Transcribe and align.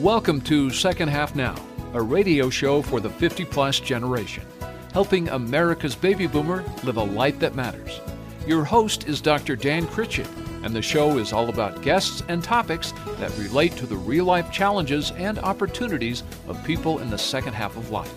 Welcome 0.00 0.42
to 0.42 0.68
Second 0.68 1.08
Half 1.08 1.34
Now, 1.34 1.54
a 1.94 2.02
radio 2.02 2.50
show 2.50 2.82
for 2.82 3.00
the 3.00 3.08
50 3.08 3.46
plus 3.46 3.80
generation, 3.80 4.44
helping 4.92 5.30
America's 5.30 5.94
baby 5.94 6.26
boomer 6.26 6.62
live 6.84 6.98
a 6.98 7.02
life 7.02 7.38
that 7.38 7.54
matters. 7.54 8.02
Your 8.46 8.62
host 8.62 9.08
is 9.08 9.22
Dr. 9.22 9.56
Dan 9.56 9.86
Critchett, 9.86 10.28
and 10.62 10.76
the 10.76 10.82
show 10.82 11.16
is 11.16 11.32
all 11.32 11.48
about 11.48 11.80
guests 11.80 12.22
and 12.28 12.44
topics 12.44 12.92
that 13.16 13.34
relate 13.38 13.72
to 13.78 13.86
the 13.86 13.96
real 13.96 14.26
life 14.26 14.52
challenges 14.52 15.12
and 15.12 15.38
opportunities 15.38 16.24
of 16.46 16.62
people 16.62 16.98
in 16.98 17.08
the 17.08 17.16
second 17.16 17.54
half 17.54 17.74
of 17.78 17.90
life. 17.90 18.14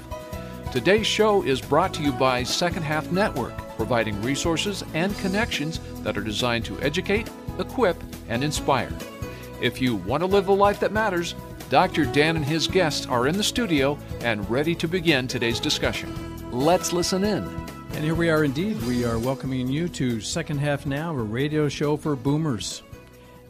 Today's 0.73 1.07
show 1.07 1.43
is 1.43 1.61
brought 1.61 1.93
to 1.93 2.03
you 2.03 2.11
by 2.11 2.43
Second 2.43 2.83
Half 2.83 3.09
Network, 3.09 3.57
providing 3.77 4.21
resources 4.21 4.83
and 4.93 5.17
connections 5.19 5.79
that 6.03 6.17
are 6.17 6.23
designed 6.23 6.65
to 6.65 6.77
educate, 6.81 7.29
equip, 7.57 7.95
and 8.27 8.43
inspire. 8.43 8.91
If 9.61 9.81
you 9.81 9.95
want 9.95 10.21
to 10.21 10.27
live 10.27 10.49
a 10.49 10.53
life 10.53 10.79
that 10.81 10.91
matters, 10.91 11.35
Dr. 11.69 12.05
Dan 12.05 12.35
and 12.35 12.43
his 12.43 12.67
guests 12.67 13.05
are 13.05 13.27
in 13.27 13.37
the 13.37 13.43
studio 13.43 13.95
and 14.21 14.49
ready 14.49 14.73
to 14.73 14.87
begin 14.87 15.27
today's 15.27 15.59
discussion. 15.59 16.11
Let's 16.51 16.91
listen 16.91 17.23
in. 17.23 17.43
And 17.91 18.03
here 18.03 18.15
we 18.15 18.31
are 18.31 18.43
indeed. 18.43 18.81
We 18.81 19.05
are 19.05 19.19
welcoming 19.19 19.67
you 19.67 19.87
to 19.89 20.19
Second 20.19 20.57
Half 20.57 20.87
Now, 20.87 21.11
a 21.11 21.21
radio 21.21 21.69
show 21.69 21.95
for 21.95 22.15
boomers. 22.15 22.81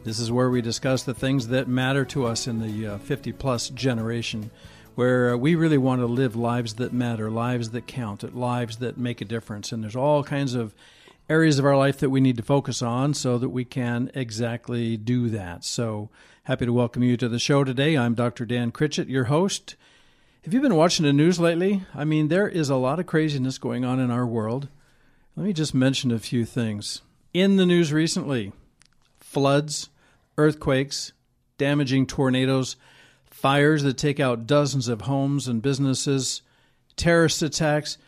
This 0.04 0.18
is 0.18 0.30
where 0.30 0.50
we 0.50 0.60
discuss 0.60 1.02
the 1.02 1.14
things 1.14 1.48
that 1.48 1.66
matter 1.66 2.04
to 2.06 2.26
us 2.26 2.46
in 2.46 2.60
the 2.60 2.94
uh, 2.94 2.98
50 2.98 3.32
plus 3.32 3.70
generation, 3.70 4.50
where 4.96 5.32
uh, 5.32 5.36
we 5.38 5.54
really 5.54 5.78
want 5.78 6.02
to 6.02 6.06
live 6.06 6.36
lives 6.36 6.74
that 6.74 6.92
matter, 6.92 7.30
lives 7.30 7.70
that 7.70 7.86
count, 7.86 8.36
lives 8.36 8.76
that 8.78 8.98
make 8.98 9.22
a 9.22 9.24
difference. 9.26 9.72
And 9.72 9.82
there's 9.82 9.96
all 9.96 10.22
kinds 10.24 10.54
of 10.54 10.74
areas 11.30 11.60
of 11.60 11.64
our 11.64 11.76
life 11.76 11.98
that 11.98 12.10
we 12.10 12.20
need 12.20 12.36
to 12.36 12.42
focus 12.42 12.82
on 12.82 13.14
so 13.14 13.38
that 13.38 13.50
we 13.50 13.64
can 13.64 14.10
exactly 14.14 14.96
do 14.96 15.28
that. 15.28 15.62
So 15.62 16.10
happy 16.42 16.66
to 16.66 16.72
welcome 16.72 17.04
you 17.04 17.16
to 17.18 17.28
the 17.28 17.38
show 17.38 17.62
today. 17.62 17.96
I'm 17.96 18.14
Dr. 18.14 18.44
Dan 18.44 18.72
Critchett, 18.72 19.08
your 19.08 19.24
host. 19.24 19.76
Have 20.42 20.52
you 20.52 20.60
been 20.60 20.74
watching 20.74 21.06
the 21.06 21.12
news 21.12 21.38
lately? 21.38 21.84
I 21.94 22.04
mean, 22.04 22.26
there 22.26 22.48
is 22.48 22.68
a 22.68 22.74
lot 22.74 22.98
of 22.98 23.06
craziness 23.06 23.58
going 23.58 23.84
on 23.84 24.00
in 24.00 24.10
our 24.10 24.26
world. 24.26 24.66
Let 25.36 25.46
me 25.46 25.52
just 25.52 25.72
mention 25.72 26.10
a 26.10 26.18
few 26.18 26.44
things. 26.44 27.02
In 27.32 27.58
the 27.58 27.66
news 27.66 27.92
recently, 27.92 28.52
floods, 29.20 29.88
earthquakes, 30.36 31.12
damaging 31.58 32.06
tornadoes, 32.08 32.74
fires 33.24 33.84
that 33.84 33.96
take 33.96 34.18
out 34.18 34.48
dozens 34.48 34.88
of 34.88 35.02
homes 35.02 35.46
and 35.46 35.62
businesses, 35.62 36.42
terrorist 36.96 37.40
attacks. 37.40 37.98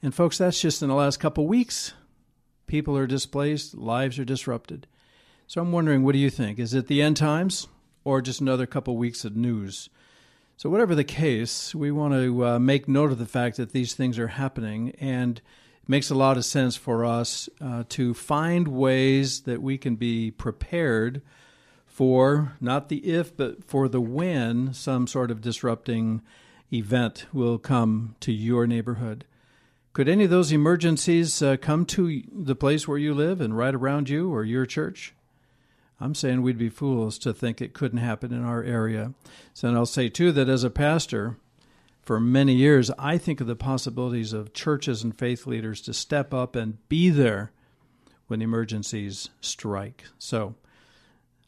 And 0.00 0.14
folks, 0.14 0.38
that's 0.38 0.60
just 0.60 0.82
in 0.82 0.88
the 0.88 0.94
last 0.94 1.16
couple 1.16 1.48
weeks. 1.48 1.94
People 2.68 2.96
are 2.96 3.06
displaced, 3.06 3.74
lives 3.74 4.18
are 4.18 4.24
disrupted. 4.24 4.86
So 5.48 5.60
I'm 5.60 5.72
wondering, 5.72 6.04
what 6.04 6.12
do 6.12 6.18
you 6.18 6.30
think? 6.30 6.58
Is 6.58 6.74
it 6.74 6.86
the 6.86 7.02
end 7.02 7.16
times 7.16 7.66
or 8.04 8.22
just 8.22 8.40
another 8.40 8.66
couple 8.66 8.96
weeks 8.96 9.24
of 9.24 9.34
news? 9.34 9.88
So, 10.58 10.68
whatever 10.68 10.94
the 10.96 11.04
case, 11.04 11.72
we 11.72 11.92
want 11.92 12.14
to 12.14 12.44
uh, 12.44 12.58
make 12.58 12.88
note 12.88 13.12
of 13.12 13.18
the 13.18 13.26
fact 13.26 13.56
that 13.58 13.70
these 13.70 13.94
things 13.94 14.18
are 14.18 14.26
happening, 14.26 14.92
and 14.98 15.38
it 15.38 15.88
makes 15.88 16.10
a 16.10 16.16
lot 16.16 16.36
of 16.36 16.44
sense 16.44 16.74
for 16.74 17.04
us 17.04 17.48
uh, 17.60 17.84
to 17.90 18.12
find 18.12 18.66
ways 18.66 19.42
that 19.42 19.62
we 19.62 19.78
can 19.78 19.94
be 19.94 20.32
prepared 20.32 21.22
for 21.86 22.56
not 22.60 22.88
the 22.88 22.98
if, 23.06 23.36
but 23.36 23.62
for 23.64 23.88
the 23.88 24.00
when 24.00 24.74
some 24.74 25.06
sort 25.06 25.30
of 25.30 25.40
disrupting 25.40 26.22
event 26.72 27.26
will 27.32 27.58
come 27.58 28.16
to 28.18 28.32
your 28.32 28.66
neighborhood. 28.66 29.24
Could 29.98 30.08
any 30.08 30.22
of 30.22 30.30
those 30.30 30.52
emergencies 30.52 31.42
uh, 31.42 31.56
come 31.56 31.84
to 31.86 32.22
the 32.32 32.54
place 32.54 32.86
where 32.86 32.98
you 32.98 33.12
live 33.12 33.40
and 33.40 33.56
right 33.56 33.74
around 33.74 34.08
you 34.08 34.32
or 34.32 34.44
your 34.44 34.64
church? 34.64 35.12
I'm 36.00 36.14
saying 36.14 36.40
we'd 36.40 36.56
be 36.56 36.68
fools 36.68 37.18
to 37.18 37.34
think 37.34 37.60
it 37.60 37.74
couldn't 37.74 37.98
happen 37.98 38.32
in 38.32 38.44
our 38.44 38.62
area. 38.62 39.14
So, 39.54 39.66
and 39.66 39.76
I'll 39.76 39.86
say 39.86 40.08
too 40.08 40.30
that 40.30 40.48
as 40.48 40.62
a 40.62 40.70
pastor, 40.70 41.36
for 42.00 42.20
many 42.20 42.54
years, 42.54 42.92
I 42.96 43.18
think 43.18 43.40
of 43.40 43.48
the 43.48 43.56
possibilities 43.56 44.32
of 44.32 44.52
churches 44.52 45.02
and 45.02 45.18
faith 45.18 45.48
leaders 45.48 45.80
to 45.80 45.92
step 45.92 46.32
up 46.32 46.54
and 46.54 46.78
be 46.88 47.10
there 47.10 47.50
when 48.28 48.40
emergencies 48.40 49.30
strike. 49.40 50.04
So, 50.16 50.54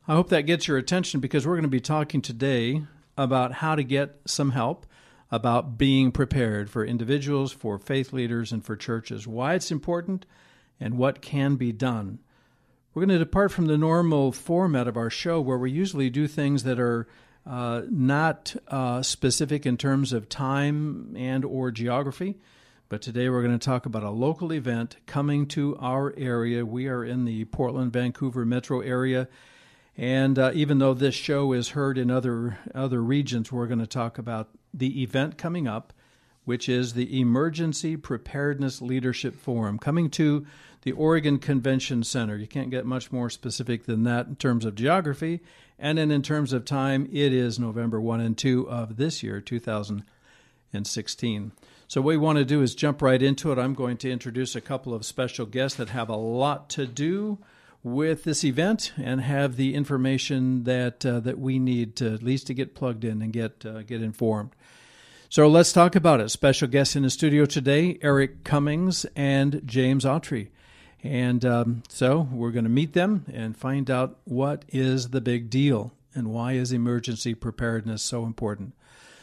I 0.08 0.14
hope 0.14 0.28
that 0.30 0.46
gets 0.46 0.66
your 0.66 0.76
attention 0.76 1.20
because 1.20 1.46
we're 1.46 1.54
going 1.54 1.62
to 1.62 1.68
be 1.68 1.80
talking 1.80 2.20
today 2.20 2.82
about 3.16 3.52
how 3.52 3.76
to 3.76 3.84
get 3.84 4.16
some 4.26 4.50
help 4.50 4.86
about 5.30 5.78
being 5.78 6.10
prepared 6.10 6.68
for 6.68 6.84
individuals, 6.84 7.52
for 7.52 7.78
faith 7.78 8.12
leaders, 8.12 8.52
and 8.52 8.64
for 8.64 8.76
churches, 8.76 9.26
why 9.26 9.54
it's 9.54 9.70
important, 9.70 10.26
and 10.80 10.96
what 10.96 11.22
can 11.22 11.56
be 11.56 11.72
done. 11.72 12.18
We're 12.92 13.06
going 13.06 13.18
to 13.18 13.24
depart 13.24 13.52
from 13.52 13.66
the 13.66 13.78
normal 13.78 14.32
format 14.32 14.88
of 14.88 14.96
our 14.96 15.10
show 15.10 15.40
where 15.40 15.58
we 15.58 15.70
usually 15.70 16.10
do 16.10 16.26
things 16.26 16.64
that 16.64 16.80
are 16.80 17.06
uh, 17.46 17.82
not 17.88 18.56
uh, 18.68 19.02
specific 19.02 19.64
in 19.64 19.76
terms 19.76 20.12
of 20.12 20.28
time 20.28 21.14
and 21.16 21.44
or 21.44 21.70
geography. 21.70 22.38
But 22.88 23.02
today 23.02 23.28
we're 23.28 23.42
going 23.42 23.56
to 23.56 23.64
talk 23.64 23.86
about 23.86 24.02
a 24.02 24.10
local 24.10 24.52
event 24.52 24.96
coming 25.06 25.46
to 25.48 25.76
our 25.78 26.12
area. 26.16 26.66
We 26.66 26.88
are 26.88 27.04
in 27.04 27.24
the 27.24 27.44
Portland, 27.44 27.92
Vancouver 27.92 28.44
metro 28.44 28.80
area. 28.80 29.28
And 29.96 30.36
uh, 30.38 30.50
even 30.54 30.78
though 30.78 30.94
this 30.94 31.14
show 31.14 31.52
is 31.52 31.70
heard 31.70 31.98
in 31.98 32.10
other 32.10 32.58
other 32.74 33.00
regions, 33.00 33.52
we're 33.52 33.68
going 33.68 33.78
to 33.78 33.86
talk 33.86 34.18
about 34.18 34.48
the 34.72 35.02
event 35.02 35.38
coming 35.38 35.68
up, 35.68 35.92
which 36.44 36.68
is 36.68 36.94
the 36.94 37.20
Emergency 37.20 37.96
Preparedness 37.96 38.82
Leadership 38.82 39.36
Forum 39.36 39.78
coming 39.78 40.10
to 40.10 40.44
the 40.82 40.92
Oregon 40.92 41.38
Convention 41.38 42.02
Center. 42.02 42.36
You 42.36 42.46
can't 42.46 42.70
get 42.70 42.86
much 42.86 43.12
more 43.12 43.30
specific 43.30 43.84
than 43.84 44.04
that 44.04 44.26
in 44.26 44.36
terms 44.36 44.64
of 44.64 44.74
geography. 44.74 45.40
And 45.78 45.98
then 45.98 46.10
in 46.10 46.22
terms 46.22 46.52
of 46.52 46.64
time, 46.64 47.08
it 47.12 47.32
is 47.32 47.58
November 47.58 48.00
1 48.00 48.20
and 48.20 48.36
2 48.36 48.68
of 48.68 48.96
this 48.96 49.22
year, 49.22 49.40
2016. 49.40 51.52
So, 51.88 52.00
what 52.00 52.08
we 52.08 52.16
want 52.16 52.38
to 52.38 52.44
do 52.44 52.62
is 52.62 52.74
jump 52.74 53.02
right 53.02 53.20
into 53.20 53.50
it. 53.50 53.58
I'm 53.58 53.74
going 53.74 53.96
to 53.98 54.10
introduce 54.10 54.54
a 54.54 54.60
couple 54.60 54.94
of 54.94 55.04
special 55.04 55.46
guests 55.46 55.76
that 55.78 55.88
have 55.88 56.08
a 56.08 56.16
lot 56.16 56.70
to 56.70 56.86
do 56.86 57.38
with 57.82 58.24
this 58.24 58.44
event 58.44 58.92
and 58.96 59.22
have 59.22 59.56
the 59.56 59.74
information 59.74 60.64
that 60.64 61.04
uh, 61.04 61.20
that 61.20 61.38
we 61.38 61.58
need 61.58 61.96
to 61.96 62.14
at 62.14 62.22
least 62.22 62.46
to 62.46 62.54
get 62.54 62.74
plugged 62.74 63.04
in 63.04 63.22
and 63.22 63.32
get 63.32 63.64
uh, 63.66 63.82
get 63.82 64.02
informed. 64.02 64.50
So 65.32 65.46
let's 65.46 65.72
talk 65.72 65.94
about 65.94 66.18
it. 66.20 66.28
Special 66.30 66.66
guests 66.66 66.96
in 66.96 67.04
the 67.04 67.08
studio 67.08 67.44
today: 67.44 68.00
Eric 68.02 68.42
Cummings 68.42 69.06
and 69.14 69.62
James 69.64 70.04
Autry. 70.04 70.48
And 71.04 71.44
um, 71.44 71.84
so 71.88 72.26
we're 72.32 72.50
going 72.50 72.64
to 72.64 72.68
meet 72.68 72.94
them 72.94 73.24
and 73.32 73.56
find 73.56 73.88
out 73.92 74.18
what 74.24 74.64
is 74.70 75.10
the 75.10 75.20
big 75.20 75.48
deal 75.48 75.92
and 76.16 76.32
why 76.32 76.54
is 76.54 76.72
emergency 76.72 77.34
preparedness 77.34 78.02
so 78.02 78.24
important. 78.24 78.74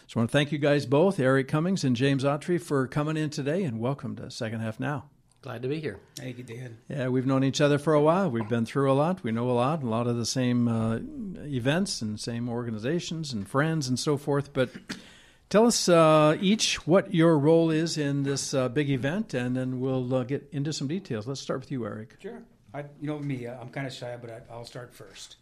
So 0.08 0.14
I 0.16 0.20
want 0.22 0.30
to 0.30 0.32
thank 0.32 0.54
you 0.54 0.60
guys 0.60 0.86
both, 0.86 1.20
Eric 1.20 1.50
Cummings 1.50 1.84
and 1.84 1.94
James 1.94 2.24
Autry, 2.24 2.60
for 2.62 2.88
coming 2.88 3.18
in 3.18 3.30
today 3.30 3.64
and 3.64 3.78
welcome 3.78 4.16
to 4.16 4.32
Second 4.32 4.62
Half 4.62 4.80
Now. 4.80 5.10
Glad 5.42 5.62
to 5.64 5.68
be 5.68 5.82
here. 5.82 6.00
Thank 6.16 6.38
you, 6.38 6.46
Dan. 6.46 6.78
Yeah, 6.88 7.10
we've 7.10 7.28
known 7.28 7.44
each 7.44 7.60
other 7.60 7.78
for 7.78 7.94
a 7.94 8.02
while. 8.02 8.32
We've 8.32 8.48
been 8.48 8.66
through 8.66 8.90
a 8.90 8.96
lot. 8.96 9.26
We 9.26 9.34
know 9.34 9.50
a 9.50 9.52
lot, 9.52 9.84
a 9.84 9.90
lot 9.90 10.08
of 10.08 10.16
the 10.16 10.26
same 10.26 10.70
uh, 10.70 11.00
events 11.46 12.02
and 12.02 12.18
same 12.18 12.48
organizations 12.48 13.34
and 13.34 13.46
friends 13.46 13.90
and 13.90 14.00
so 14.00 14.16
forth. 14.16 14.54
But 14.54 14.70
Tell 15.50 15.66
us 15.66 15.88
uh, 15.88 16.38
each 16.42 16.86
what 16.86 17.14
your 17.14 17.40
role 17.40 17.72
is 17.72 17.98
in 17.98 18.24
this 18.24 18.54
uh, 18.54 18.68
big 18.68 18.90
event, 18.90 19.34
and 19.34 19.56
then 19.56 19.80
we'll 19.80 20.14
uh, 20.14 20.24
get 20.24 20.50
into 20.52 20.74
some 20.74 20.90
details. 20.90 21.26
Let's 21.26 21.40
start 21.40 21.62
with 21.62 21.72
you, 21.72 21.86
Eric. 21.86 22.18
Sure. 22.22 22.42
I, 22.74 22.82
you 23.00 23.08
know 23.08 23.18
me, 23.18 23.48
uh, 23.48 23.58
I'm 23.60 23.70
kind 23.70 23.88
of 23.88 23.94
shy, 23.94 24.18
but 24.20 24.46
I, 24.50 24.56
will 24.58 24.66
start 24.66 24.94
first. 24.94 25.38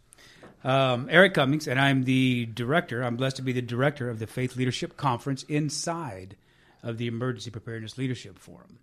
Um, 0.62 1.08
Eric 1.10 1.34
Cummings, 1.34 1.66
and 1.66 1.80
I'm 1.80 2.04
the 2.04 2.46
director. 2.46 3.02
I'm 3.02 3.16
blessed 3.16 3.36
to 3.36 3.42
be 3.42 3.52
the 3.52 3.62
director 3.62 4.08
of 4.08 4.20
the 4.20 4.28
Faith 4.28 4.54
Leadership 4.54 4.96
Conference 4.96 5.42
inside 5.44 6.36
of 6.84 6.98
the 6.98 7.08
Emergency 7.08 7.50
Preparedness 7.50 7.98
Leadership 7.98 8.38
Forum. 8.38 8.78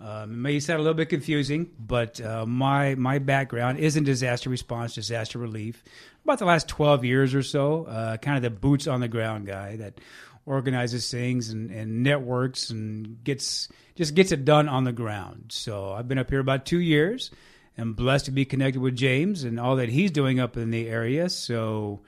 Um, 0.00 0.32
it 0.32 0.36
may 0.36 0.60
sound 0.60 0.80
a 0.80 0.82
little 0.82 0.96
bit 0.96 1.08
confusing, 1.08 1.70
but 1.78 2.20
uh, 2.20 2.46
my 2.46 2.94
my 2.94 3.18
background 3.18 3.78
is 3.78 3.96
in 3.96 4.04
disaster 4.04 4.50
response, 4.50 4.94
disaster 4.94 5.38
relief. 5.38 5.84
About 6.24 6.38
the 6.38 6.46
last 6.46 6.68
12 6.68 7.04
years 7.04 7.34
or 7.34 7.42
so, 7.42 7.84
uh, 7.84 8.16
kind 8.16 8.36
of 8.36 8.42
the 8.42 8.50
boots 8.50 8.86
on 8.86 9.00
the 9.00 9.08
ground 9.08 9.46
guy 9.46 9.76
that 9.76 10.00
organizes 10.46 11.10
things 11.10 11.50
and, 11.50 11.70
and 11.70 12.02
networks 12.02 12.70
and 12.70 13.22
gets 13.24 13.68
just 13.94 14.14
gets 14.14 14.32
it 14.32 14.44
done 14.44 14.68
on 14.68 14.84
the 14.84 14.92
ground. 14.92 15.46
So 15.48 15.92
I've 15.92 16.08
been 16.08 16.18
up 16.18 16.30
here 16.30 16.40
about 16.40 16.66
two 16.66 16.80
years. 16.80 17.30
I'm 17.76 17.94
blessed 17.94 18.26
to 18.26 18.30
be 18.30 18.44
connected 18.44 18.80
with 18.80 18.94
James 18.94 19.42
and 19.42 19.58
all 19.58 19.76
that 19.76 19.88
he's 19.88 20.10
doing 20.10 20.38
up 20.38 20.56
in 20.56 20.70
the 20.70 20.88
area. 20.88 21.28
So 21.28 22.00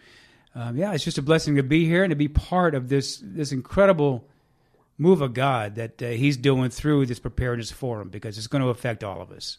um, 0.55 0.77
yeah, 0.77 0.93
it's 0.93 1.05
just 1.05 1.19
a 1.19 1.23
blessing 1.23 1.56
to 1.56 1.62
be 1.62 1.87
here 1.87 2.05
and 2.05 2.11
to 2.11 2.17
be 2.17 2.29
part 2.29 2.75
of 2.75 2.88
this 2.88 3.21
this 3.23 3.53
incredible 3.53 4.29
move 4.99 5.21
of 5.21 5.35
God 5.35 5.75
that 5.75 6.03
uh, 6.03 6.09
he's 6.09 6.37
doing 6.37 6.71
through 6.71 7.06
this 7.06 7.19
preparedness 7.19 7.71
forum 7.71 8.09
because 8.09 8.38
it's 8.38 8.47
going 8.47 8.62
to 8.62 8.71
affect 8.71 9.05
all 9.05 9.21
of 9.21 9.31
us. 9.31 9.59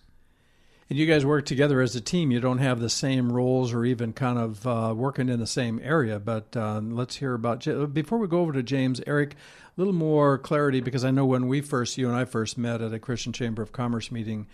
And 0.90 0.98
you 0.98 1.06
guys 1.06 1.26
work 1.26 1.46
together 1.46 1.82
as 1.82 1.96
a 1.96 2.02
team. 2.02 2.32
You 2.32 2.40
don't 2.40 2.60
have 2.60 2.80
the 2.80 2.90
same 2.90 3.32
roles 3.32 3.74
or 3.74 3.84
even 3.84 4.14
kind 4.14 4.40
of 4.40 4.66
uh, 4.66 4.94
working 4.96 5.28
in 5.28 5.40
the 5.40 5.48
same 5.48 5.82
area. 5.84 6.18
But 6.20 6.56
uh, 6.56 6.80
let's 6.82 7.18
hear 7.18 7.34
about 7.34 7.66
before 7.94 8.18
we 8.18 8.28
go 8.28 8.40
over 8.40 8.54
to 8.54 8.64
James, 8.64 9.02
Eric. 9.06 9.34
A 9.34 9.82
little 9.82 9.94
more 9.94 10.40
clarity 10.40 10.80
because 10.80 11.06
I 11.06 11.12
know 11.12 11.26
when 11.26 11.48
we 11.48 11.62
first, 11.62 11.98
you 11.98 12.08
and 12.08 12.16
I 12.16 12.26
first 12.26 12.58
met 12.58 12.82
at 12.82 12.94
a 12.94 13.00
Christian 13.00 13.32
Chamber 13.32 13.62
of 13.62 13.72
Commerce 13.72 14.12
meeting, 14.12 14.48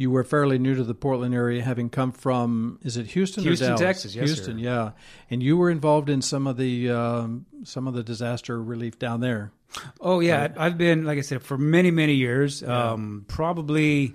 you 0.00 0.10
were 0.10 0.24
fairly 0.24 0.58
new 0.58 0.74
to 0.74 0.82
the 0.82 0.94
Portland 0.94 1.34
area, 1.34 1.62
having 1.62 1.90
come 1.90 2.12
from 2.12 2.78
is 2.82 2.96
it 2.96 3.08
Houston, 3.08 3.42
Houston? 3.42 3.76
Texas, 3.76 4.14
yes, 4.14 4.26
Houston, 4.28 4.56
sir. 4.56 4.64
yeah. 4.64 4.90
And 5.28 5.42
you 5.42 5.58
were 5.58 5.68
involved 5.68 6.08
in 6.08 6.22
some 6.22 6.46
of 6.46 6.56
the 6.56 6.88
um, 6.88 7.44
some 7.64 7.86
of 7.86 7.92
the 7.92 8.02
disaster 8.02 8.62
relief 8.62 8.98
down 8.98 9.20
there. 9.20 9.52
Oh 10.00 10.20
yeah, 10.20 10.40
right. 10.40 10.52
I've 10.56 10.78
been 10.78 11.04
like 11.04 11.18
I 11.18 11.20
said 11.20 11.42
for 11.42 11.58
many 11.58 11.90
many 11.90 12.14
years. 12.14 12.62
Yeah. 12.62 12.92
Um, 12.92 13.26
probably, 13.28 14.14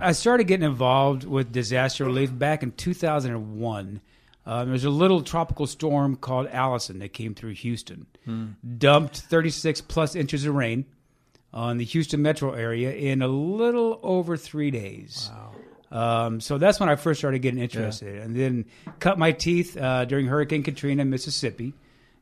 I 0.00 0.12
started 0.12 0.44
getting 0.44 0.66
involved 0.66 1.24
with 1.24 1.52
disaster 1.52 2.04
relief 2.04 2.36
back 2.36 2.62
in 2.62 2.72
2001. 2.72 4.00
Um, 4.46 4.64
there 4.64 4.72
was 4.72 4.84
a 4.84 4.90
little 4.90 5.22
tropical 5.22 5.66
storm 5.66 6.16
called 6.16 6.46
Allison 6.48 7.00
that 7.00 7.12
came 7.12 7.34
through 7.34 7.52
Houston, 7.54 8.06
hmm. 8.24 8.46
dumped 8.78 9.18
36 9.18 9.80
plus 9.82 10.14
inches 10.14 10.46
of 10.46 10.54
rain 10.54 10.86
on 11.52 11.78
the 11.78 11.84
Houston 11.84 12.22
metro 12.22 12.52
area 12.52 12.92
in 12.92 13.22
a 13.22 13.28
little 13.28 13.98
over 14.02 14.36
three 14.36 14.70
days. 14.70 15.30
Wow. 15.32 15.54
Um, 15.90 16.40
so 16.40 16.58
that's 16.58 16.78
when 16.78 16.88
I 16.88 16.96
first 16.96 17.20
started 17.20 17.40
getting 17.40 17.60
interested, 17.60 18.16
yeah. 18.16 18.22
and 18.22 18.36
then 18.36 18.66
cut 19.00 19.18
my 19.18 19.32
teeth 19.32 19.76
uh, 19.76 20.04
during 20.04 20.26
Hurricane 20.26 20.62
Katrina 20.62 21.02
in 21.02 21.10
Mississippi, 21.10 21.72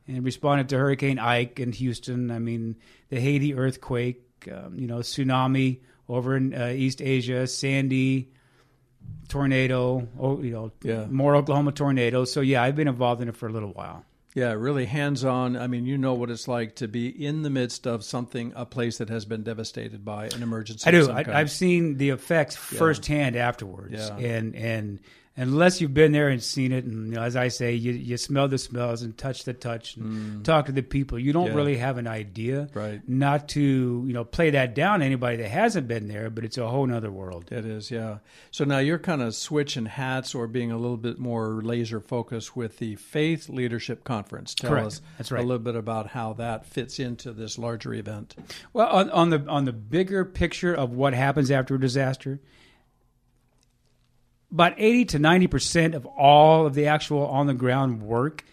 and 0.06 0.25
responded 0.25 0.69
to 0.69 0.79
Hurricane 0.79 1.19
Ike 1.19 1.58
in 1.58 1.72
Houston. 1.72 2.31
I 2.31 2.38
mean, 2.38 2.76
the 3.08 3.20
Haiti 3.20 3.55
earthquake, 3.55 4.22
um, 4.52 4.79
you 4.79 4.87
know, 4.87 4.99
tsunami 4.99 5.81
over 6.08 6.37
in 6.37 6.55
uh, 6.55 6.69
East 6.69 7.03
Asia, 7.03 7.47
Sandy, 7.47 8.31
tornado, 9.29 10.06
oh, 10.19 10.41
you 10.41 10.53
know, 10.53 10.73
yeah. 10.82 11.06
more 11.06 11.37
Oklahoma 11.37 11.73
tornadoes. 11.73 12.32
So 12.32 12.41
yeah, 12.41 12.62
I've 12.62 12.76
been 12.76 12.88
involved 12.88 13.23
in 13.23 13.29
it 13.29 13.37
for 13.37 13.49
a 13.49 13.53
little 13.53 13.73
while. 13.73 14.05
Yeah, 14.35 14.53
really 14.53 14.85
hands 14.85 15.25
on. 15.25 15.56
I 15.56 15.67
mean, 15.67 15.87
you 15.87 15.97
know 15.97 16.12
what 16.12 16.29
it's 16.29 16.47
like 16.47 16.76
to 16.76 16.88
be 16.88 17.08
in 17.08 17.41
the 17.41 17.49
midst 17.49 17.87
of 17.87 18.05
something, 18.05 18.53
a 18.55 18.67
place 18.67 18.99
that 18.99 19.08
has 19.08 19.25
been 19.25 19.43
devastated 19.43 20.05
by 20.05 20.26
an 20.26 20.43
emergency. 20.43 20.87
I 20.87 20.91
do. 20.91 21.11
I, 21.11 21.23
have 21.23 21.50
seen 21.50 21.97
the 21.97 22.11
effects 22.11 22.55
yeah. 22.55 22.79
firsthand 22.79 23.37
afterwards, 23.37 23.94
yeah. 23.94 24.14
and 24.19 24.55
and 24.55 25.00
unless 25.37 25.81
you've 25.81 25.94
been 25.94 26.12
there 26.12 26.29
and 26.29 26.43
seen 26.43 26.73
it, 26.73 26.85
and 26.85 27.09
you 27.09 27.15
know, 27.15 27.23
as 27.23 27.37
I 27.37 27.49
say, 27.49 27.75
you, 27.75 27.93
you 27.93 28.17
smell 28.17 28.49
the 28.49 28.59
smells 28.59 29.03
and 29.03 29.17
touch 29.17 29.44
the 29.44 29.53
touch 29.53 29.97
and 29.97 30.41
mm. 30.41 30.44
talk 30.44 30.67
to 30.67 30.73
the 30.73 30.83
people, 30.83 31.19
you 31.19 31.33
don't 31.33 31.49
yeah. 31.49 31.55
really 31.55 31.77
have 31.77 31.99
an 31.99 32.06
idea. 32.06 32.69
Right. 32.73 33.06
Not 33.06 33.49
to 33.50 33.61
you 33.61 34.12
know 34.12 34.25
play 34.25 34.50
that 34.50 34.75
down 34.75 35.00
to 35.00 35.06
anybody 35.06 35.37
that 35.38 35.49
hasn't 35.49 35.88
been 35.88 36.09
there, 36.09 36.31
but 36.31 36.44
it's 36.44 36.59
a 36.59 36.67
whole 36.67 36.87
other 36.93 37.11
world. 37.11 37.50
It 37.50 37.65
is, 37.65 37.91
yeah. 37.91 38.19
So 38.50 38.65
now 38.65 38.79
you're 38.79 38.99
kind 38.99 39.23
of 39.23 39.35
switching 39.35 39.87
hats 39.87 40.35
or 40.35 40.47
being 40.47 40.71
a 40.71 40.79
little 40.79 40.97
bit 40.97 41.19
more 41.19 41.62
laser 41.62 42.00
focused 42.00 42.56
with 42.56 42.79
the 42.79 42.97
Faith 42.97 43.49
Leadership 43.49 44.05
Conference. 44.05 44.55
Tell 44.55 44.71
Correct. 44.71 44.87
us 44.87 45.03
That's 45.19 45.32
right. 45.32 45.43
a 45.43 45.47
little 45.47 45.62
bit 45.62 45.77
about 45.77 46.09
how 46.09 46.32
that 46.35 46.67
fits 46.67 46.99
into 46.99 47.32
this 47.32 47.59
larger 47.59 47.93
event. 47.94 48.37
Well, 48.73 48.89
on, 48.89 49.11
on 49.11 49.31
the 49.31 49.44
on 49.49 49.65
the 49.65 49.73
bigger 49.73 50.25
picture 50.25 50.75
of 50.75 50.93
what 50.93 51.15
happens 51.15 51.50
after 51.50 51.75
a 51.75 51.81
disaster 51.81 52.41
about 54.52 54.75
80 54.76 55.04
to 55.06 55.19
90% 55.19 55.94
of 55.94 56.06
all 56.06 56.66
of 56.66 56.75
the 56.75 56.87
actual 56.87 57.26
on 57.26 57.46
the 57.46 57.54
ground 57.54 58.02
work 58.02 58.44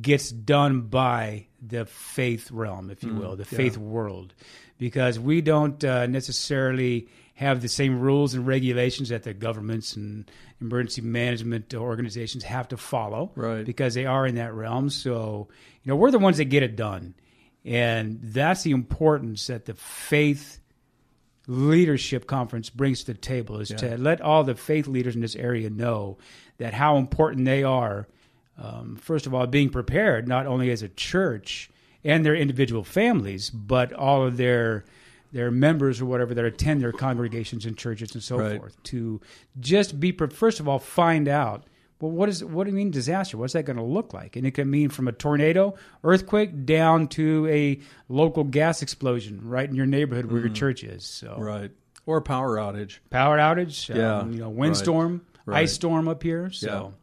gets 0.00 0.30
done 0.30 0.82
by 0.82 1.46
the 1.64 1.86
faith 1.86 2.50
realm, 2.50 2.90
if 2.90 3.02
you 3.02 3.10
mm, 3.10 3.18
will, 3.18 3.36
the 3.36 3.46
yeah. 3.50 3.56
faith 3.56 3.78
world, 3.78 4.34
because 4.78 5.18
we 5.18 5.40
don't 5.40 5.82
uh, 5.84 6.06
necessarily 6.06 7.08
have 7.34 7.60
the 7.60 7.68
same 7.68 8.00
rules 8.00 8.34
and 8.34 8.46
regulations 8.46 9.10
that 9.10 9.22
the 9.22 9.34
governments 9.34 9.94
and 9.94 10.30
emergency 10.60 11.02
management 11.02 11.74
organizations 11.74 12.42
have 12.44 12.66
to 12.68 12.76
follow, 12.76 13.30
right? 13.34 13.64
Because 13.64 13.94
they 13.94 14.06
are 14.06 14.26
in 14.26 14.36
that 14.36 14.54
realm. 14.54 14.88
So, 14.88 15.48
you 15.82 15.90
know, 15.90 15.96
we're 15.96 16.10
the 16.10 16.18
ones 16.18 16.38
that 16.38 16.46
get 16.46 16.62
it 16.62 16.76
done, 16.76 17.14
and 17.64 18.18
that's 18.22 18.62
the 18.62 18.70
importance 18.70 19.46
that 19.48 19.66
the 19.66 19.74
faith 19.74 20.60
leadership 21.46 22.26
conference 22.26 22.70
brings 22.70 23.00
to 23.04 23.12
the 23.12 23.18
table 23.18 23.60
is 23.60 23.70
yeah. 23.70 23.76
to 23.76 23.98
let 23.98 24.20
all 24.20 24.44
the 24.44 24.54
faith 24.54 24.86
leaders 24.86 25.14
in 25.14 25.20
this 25.20 25.36
area 25.36 25.70
know 25.70 26.18
that 26.58 26.74
how 26.74 26.96
important 26.96 27.44
they 27.44 27.62
are. 27.62 28.08
Um, 28.58 28.96
first 28.96 29.26
of 29.26 29.34
all, 29.34 29.46
being 29.46 29.70
prepared 29.70 30.26
not 30.26 30.46
only 30.46 30.70
as 30.70 30.82
a 30.82 30.88
church 30.88 31.70
and 32.02 32.24
their 32.24 32.34
individual 32.34 32.84
families, 32.84 33.50
but 33.50 33.92
all 33.92 34.26
of 34.26 34.36
their 34.36 34.84
their 35.32 35.50
members 35.50 36.00
or 36.00 36.06
whatever 36.06 36.34
that 36.34 36.44
attend 36.44 36.80
their 36.80 36.92
congregations 36.92 37.66
and 37.66 37.76
churches 37.76 38.14
and 38.14 38.22
so 38.22 38.38
right. 38.38 38.58
forth 38.58 38.80
to 38.84 39.20
just 39.60 39.98
be 40.00 40.12
first 40.12 40.60
of 40.60 40.68
all 40.68 40.78
find 40.78 41.28
out 41.28 41.64
well, 42.00 42.10
what 42.10 42.28
is 42.28 42.44
what 42.44 42.64
do 42.64 42.70
you 42.70 42.76
mean 42.76 42.90
disaster? 42.90 43.38
What's 43.38 43.54
that 43.54 43.64
going 43.64 43.78
to 43.78 43.82
look 43.82 44.12
like? 44.12 44.36
And 44.36 44.46
it 44.46 44.52
can 44.52 44.70
mean 44.70 44.90
from 44.90 45.08
a 45.08 45.12
tornado, 45.12 45.74
earthquake, 46.04 46.66
down 46.66 47.08
to 47.08 47.46
a 47.48 47.80
local 48.08 48.44
gas 48.44 48.82
explosion 48.82 49.40
right 49.42 49.68
in 49.68 49.74
your 49.74 49.86
neighborhood 49.86 50.26
where 50.26 50.40
mm. 50.40 50.44
your 50.44 50.52
church 50.52 50.84
is. 50.84 51.04
So 51.04 51.36
right, 51.38 51.70
or 52.04 52.20
power 52.20 52.56
outage, 52.56 52.98
power 53.08 53.38
outage. 53.38 53.94
Yeah, 53.94 54.18
um, 54.18 54.32
you 54.32 54.40
know, 54.40 54.50
windstorm, 54.50 55.24
right. 55.46 55.62
ice 55.62 55.72
storm 55.72 56.08
up 56.08 56.22
here. 56.22 56.50
So. 56.50 56.66
Yeah. 56.66 57.02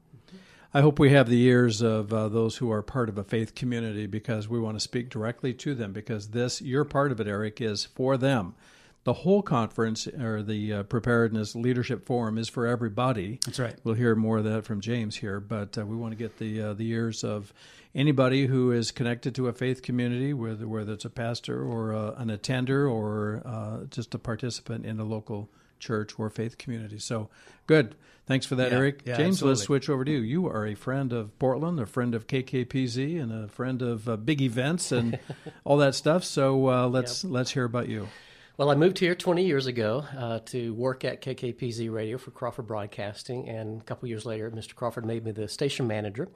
I 0.76 0.82
hope 0.82 0.98
we 0.98 1.12
have 1.12 1.30
the 1.30 1.40
ears 1.44 1.84
of 1.84 2.12
uh, 2.12 2.30
those 2.30 2.58
who 2.58 2.72
are 2.72 2.82
part 2.82 3.08
of 3.08 3.20
a 3.20 3.24
faith 3.24 3.54
community 3.54 4.08
because 4.08 4.50
we 4.50 4.60
want 4.60 4.76
to 4.76 4.80
speak 4.80 5.12
directly 5.12 5.54
to 5.54 5.76
them 5.76 5.94
because 5.94 6.30
this, 6.30 6.64
your 6.64 6.84
part 6.84 7.12
of 7.12 7.20
it, 7.20 7.28
Eric, 7.28 7.62
is 7.62 7.86
for 7.86 8.18
them 8.18 8.56
the 9.04 9.14
whole 9.14 9.42
conference 9.42 10.08
or 10.08 10.42
the 10.42 10.74
uh, 10.74 10.84
preparedness 10.84 11.56
leadership 11.56 12.06
forum 12.06 12.38
is 12.38 12.48
for 12.48 12.66
everybody. 12.66 13.40
That's 13.46 13.60
right. 13.60 13.76
We'll 13.84 13.96
hear 13.96 14.16
more 14.16 14.38
of 14.38 14.46
that 14.46 14.64
from 14.66 14.82
James 14.82 15.18
here, 15.18 15.40
but 15.40 15.78
uh, 15.78 15.86
we 15.86 15.96
want 15.96 16.14
to 16.14 16.18
get 16.18 16.38
the 16.38 16.62
uh, 16.62 16.74
the 16.74 16.90
ears 16.90 17.24
of 17.24 17.54
anybody 17.94 18.48
who 18.48 18.72
is 18.72 18.92
connected 18.92 19.36
to 19.36 19.48
a 19.48 19.54
faith 19.54 19.82
community, 19.82 20.34
whether 20.34 20.68
whether 20.68 20.94
it's 20.94 21.06
a 21.06 21.10
pastor 21.10 21.64
or 21.64 21.94
uh, 21.94 22.12
an 22.18 22.30
attender 22.30 22.88
or 22.88 23.42
uh, 23.46 23.86
just 23.90 24.16
a 24.16 24.20
participant 24.20 24.86
in 24.86 25.00
a 25.00 25.04
local 25.04 25.50
church 25.80 26.18
or 26.18 26.30
faith 26.30 26.58
community. 26.58 27.00
So 27.00 27.30
good. 27.68 27.96
Thanks 28.26 28.46
for 28.46 28.56
that, 28.56 28.72
yeah, 28.72 28.78
Eric. 28.78 29.02
yeah, 29.04 29.18
James, 29.18 29.36
absolutely. 29.36 29.50
let's 29.50 29.64
switch 29.64 29.90
over 29.90 30.06
to 30.06 30.12
you. 30.12 30.20
You 30.20 30.48
are 30.48 30.66
a 30.66 30.76
friend 30.76 31.12
of 31.12 31.38
Portland, 31.40 31.78
a 31.82 31.86
friend 31.86 32.16
of 32.16 32.26
KKPZ, 32.26 33.22
and 33.22 33.34
a 33.34 33.50
friend 33.50 33.82
of 33.82 34.08
uh, 34.08 34.16
big 34.16 34.42
events 34.42 34.94
and 34.94 35.20
all 35.66 35.76
that 35.78 35.94
stuff. 35.94 36.24
So 36.24 36.70
uh, 36.70 36.88
let's 36.88 37.26
yep. 37.26 37.34
let's 37.34 37.52
hear 37.52 37.66
about 37.66 37.90
you. 37.90 38.08
Well, 38.56 38.70
I 38.70 38.76
moved 38.76 39.00
here 39.00 39.16
20 39.16 39.44
years 39.44 39.66
ago 39.66 40.06
uh, 40.16 40.38
to 40.46 40.76
work 40.76 41.04
at 41.04 41.24
KKPZ 41.24 41.92
Radio 41.92 42.20
for 42.20 42.30
Crawford 42.30 42.68
Broadcasting, 42.68 43.50
and 43.50 43.82
a 43.82 43.84
couple 43.84 44.08
years 44.08 44.28
later, 44.28 44.52
Mr. 44.52 44.76
Crawford 44.76 45.08
made 45.08 45.26
me 45.26 45.32
the 45.32 45.48
station 45.48 45.88
manager. 45.88 46.30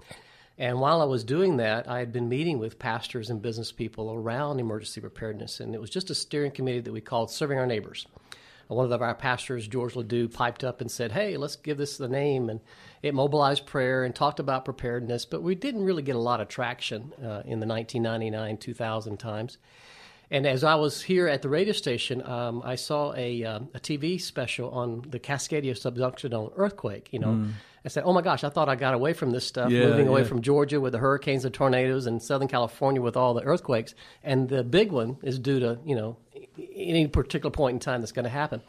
And 0.58 0.80
while 0.80 1.00
I 1.00 1.06
was 1.06 1.24
doing 1.24 1.58
that, 1.58 1.88
I 1.88 2.00
had 2.00 2.12
been 2.12 2.28
meeting 2.28 2.58
with 2.58 2.80
pastors 2.80 3.30
and 3.30 3.40
business 3.40 3.72
people 3.72 4.12
around 4.12 4.60
emergency 4.60 5.00
preparedness, 5.00 5.60
and 5.60 5.75
it 5.75 5.80
was 5.80 5.92
just 5.92 6.10
a 6.10 6.16
steering 6.16 6.50
committee 6.50 6.80
that 6.80 6.92
we 6.92 7.02
called 7.02 7.30
Serving 7.30 7.60
Our 7.60 7.68
Neighbors. 7.68 8.08
One 8.68 8.92
of 8.92 9.02
our 9.04 9.14
pastors, 9.14 9.68
George 9.68 9.96
Ledoux, 9.96 10.28
piped 10.28 10.64
up 10.64 10.81
and 10.81 10.90
said, 10.90 11.12
Hey, 11.12 11.38
let's 11.38 11.56
give 11.56 11.78
this 11.78 11.98
the 11.98 12.10
name. 12.10 12.50
And 12.50 12.62
it 13.04 13.14
mobilized 13.14 13.68
prayer 13.68 14.04
and 14.04 14.16
talked 14.16 14.40
about 14.40 14.66
preparedness, 14.66 15.25
but 15.25 15.44
we 15.44 15.54
didn't 15.54 15.84
really 15.84 16.02
get 16.02 16.16
a 16.16 16.19
lot 16.19 16.42
of 16.42 16.48
traction 16.48 17.14
uh, 17.19 17.44
in 17.46 17.60
the 17.60 17.68
1999 17.68 18.58
2000 18.58 19.18
times. 19.18 19.59
And 20.30 20.46
as 20.46 20.64
I 20.64 20.76
was 20.76 21.02
here 21.02 21.28
at 21.28 21.42
the 21.42 21.50
radio 21.50 21.74
station, 21.74 22.26
um, 22.28 22.62
I 22.66 22.76
saw 22.76 23.14
a, 23.16 23.44
um, 23.46 23.69
a 23.74 23.80
TV 23.80 24.19
special 24.19 24.69
on 24.72 25.06
the 25.07 25.19
Cascadia 25.19 25.78
subduction 25.78 26.34
earthquake. 26.56 27.10
You 27.12 27.19
know, 27.19 27.28
mm. 27.28 27.52
I 27.86 27.88
said, 27.88 28.04
"Oh 28.06 28.12
my 28.12 28.22
gosh, 28.22 28.44
I 28.44 28.50
thought 28.50 28.68
I 28.68 28.76
got 28.76 28.94
away 28.94 29.14
from 29.14 29.31
this 29.31 29.46
stuff, 29.46 29.72
yeah, 29.72 29.86
moving 29.86 30.10
away 30.10 30.26
from 30.26 30.42
Georgia 30.42 30.81
with 30.81 30.92
the 30.92 31.00
hurricanes 31.00 31.46
and 31.46 31.54
tornadoes, 31.54 32.06
and 32.06 32.22
Southern 32.22 32.50
California 32.50 33.02
with 33.02 33.16
all 33.16 33.34
the 33.34 33.44
earthquakes. 33.44 33.96
And 34.24 34.50
the 34.50 34.64
big 34.64 34.92
one 34.92 35.18
is 35.24 35.40
due 35.40 35.62
to 35.62 35.80
you 35.86 35.96
know 35.96 36.18
any 36.76 37.07
particular 37.07 37.52
point 37.52 37.76
in 37.76 37.80
time 37.80 38.02
that's 38.02 38.12
going 38.12 38.26
to 38.26 38.30
happen." 38.30 38.62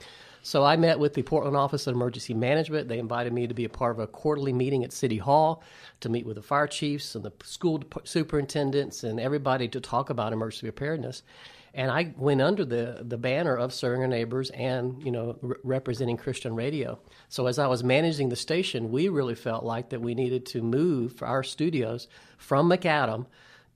So 0.49 0.65
I 0.65 0.79
met 0.79 0.99
with 0.99 1.13
the 1.13 1.21
Portland 1.21 1.59
Office 1.59 1.87
of 1.87 1.95
Emergency 1.95 2.33
Management. 2.33 2.89
They 2.89 2.99
invited 2.99 3.35
me 3.35 3.47
to 3.47 3.53
be 3.53 3.67
a 3.67 3.69
part 3.69 3.95
of 3.95 3.99
a 3.99 4.07
quarterly 4.07 4.55
meeting 4.55 4.83
at 4.83 4.95
City 4.95 5.19
Hall 5.19 5.63
to 6.01 6.09
meet 6.09 6.25
with 6.25 6.37
the 6.37 6.43
fire 6.43 6.67
chiefs 6.67 7.15
and 7.15 7.23
the 7.23 7.35
school 7.45 7.85
superintendents 8.05 9.05
and 9.05 9.21
everybody 9.21 9.69
to 9.69 9.79
talk 9.79 10.09
about 10.09 10.33
emergency 10.33 10.65
preparedness. 10.65 11.23
And 11.75 11.91
I 11.91 12.15
went 12.17 12.41
under 12.41 12.65
the, 12.65 13.05
the 13.07 13.19
banner 13.19 13.57
of 13.57 13.75
serving 13.75 14.01
our 14.01 14.09
neighbors 14.09 14.49
and 14.49 15.03
you 15.05 15.11
know 15.11 15.37
re- 15.43 15.57
representing 15.65 16.17
Christian 16.17 16.55
radio. 16.55 16.99
So 17.29 17.47
as 17.47 17.59
I 17.59 17.67
was 17.67 17.85
managing 17.85 18.31
the 18.31 18.35
station, 18.35 18.91
we 18.91 19.11
really 19.11 19.35
felt 19.35 19.65
like 19.65 19.91
that 19.91 20.01
we 20.01 20.15
needed 20.15 20.47
to 20.47 20.63
move 20.63 21.23
our 21.23 21.43
studios 21.43 22.09
from 22.39 22.71
Macadam 22.71 23.27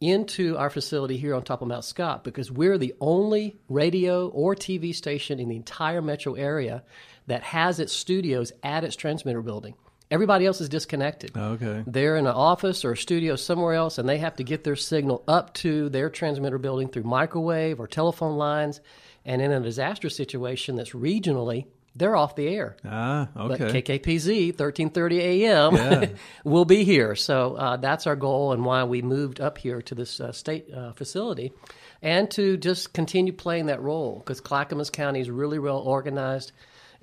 into 0.03 0.57
our 0.59 0.69
facility 0.69 1.17
here 1.17 1.35
on 1.35 1.43
top 1.43 1.63
of 1.63 1.69
Mount 1.69 1.85
Scott 1.85 2.25
because 2.25 2.51
we're 2.51 2.77
the 2.77 2.95
only 3.01 3.57
radio 3.69 4.29
or 4.29 4.57
TV 4.57 4.95
station 4.95 5.39
in 5.39 5.49
the 5.49 5.57
entire 5.57 6.03
metro 6.03 6.35
area 6.35 6.83
that 7.29 7.45
has 7.45 7.79
its 7.79 7.93
studios 7.93 8.53
at 8.65 8.83
its 8.83 8.97
transmitter 8.97 9.41
building. 9.41 9.75
Everybody 10.11 10.45
else 10.45 10.61
is 10.61 10.69
disconnected. 10.69 11.35
Okay. 11.37 11.85
They're 11.87 12.17
in 12.17 12.27
an 12.27 12.35
office 12.35 12.85
or 12.85 12.93
a 12.93 12.97
studio 12.97 13.37
somewhere 13.37 13.75
else, 13.75 13.97
and 13.97 14.07
they 14.07 14.19
have 14.19 14.37
to 14.37 14.45
get 14.45 14.65
their 14.65 14.77
signal 14.77 15.23
up 15.27 15.55
to 15.55 15.89
their 15.89 16.11
transmitter 16.11 16.59
building 16.59 16.89
through 16.89 17.05
microwave 17.05 17.81
or 17.81 17.87
telephone 17.87 18.37
lines. 18.37 18.81
And 19.25 19.41
in 19.41 19.53
a 19.53 19.61
disaster 19.61 20.11
situation 20.11 20.77
that's 20.77 20.91
regionally 20.91 21.67
they're 21.95 22.17
off 22.17 22.37
the 22.37 22.49
air. 22.49 22.77
Ah, 22.85 23.29
But. 23.35 23.59
KKPZ, 23.61 24.49
1330 24.59 25.21
a.m., 25.21 25.75
Yeah. 25.75 26.07
will 26.45 26.65
be 26.65 26.85
here. 26.85 27.15
So 27.15 27.55
uh, 27.55 27.77
that's 27.77 28.07
our 28.07 28.17
goal 28.17 28.53
and 28.53 28.65
why 28.65 28.85
we 28.85 29.03
moved 29.03 29.41
up 29.41 29.59
here 29.59 29.83
to 29.83 29.95
this 29.95 30.21
uh, 30.21 30.33
state 30.33 30.73
uh, 30.73 30.93
facility 30.93 31.53
and 32.01 32.31
to 32.33 32.57
just 32.57 32.93
continue 32.93 33.33
playing 33.33 33.67
that 33.67 33.83
role 33.83 34.19
because 34.19 34.41
Clackamas 34.41 34.91
County 34.91 35.21
is 35.21 35.31
really 35.31 35.59
well 35.59 35.79
organized. 35.79 36.53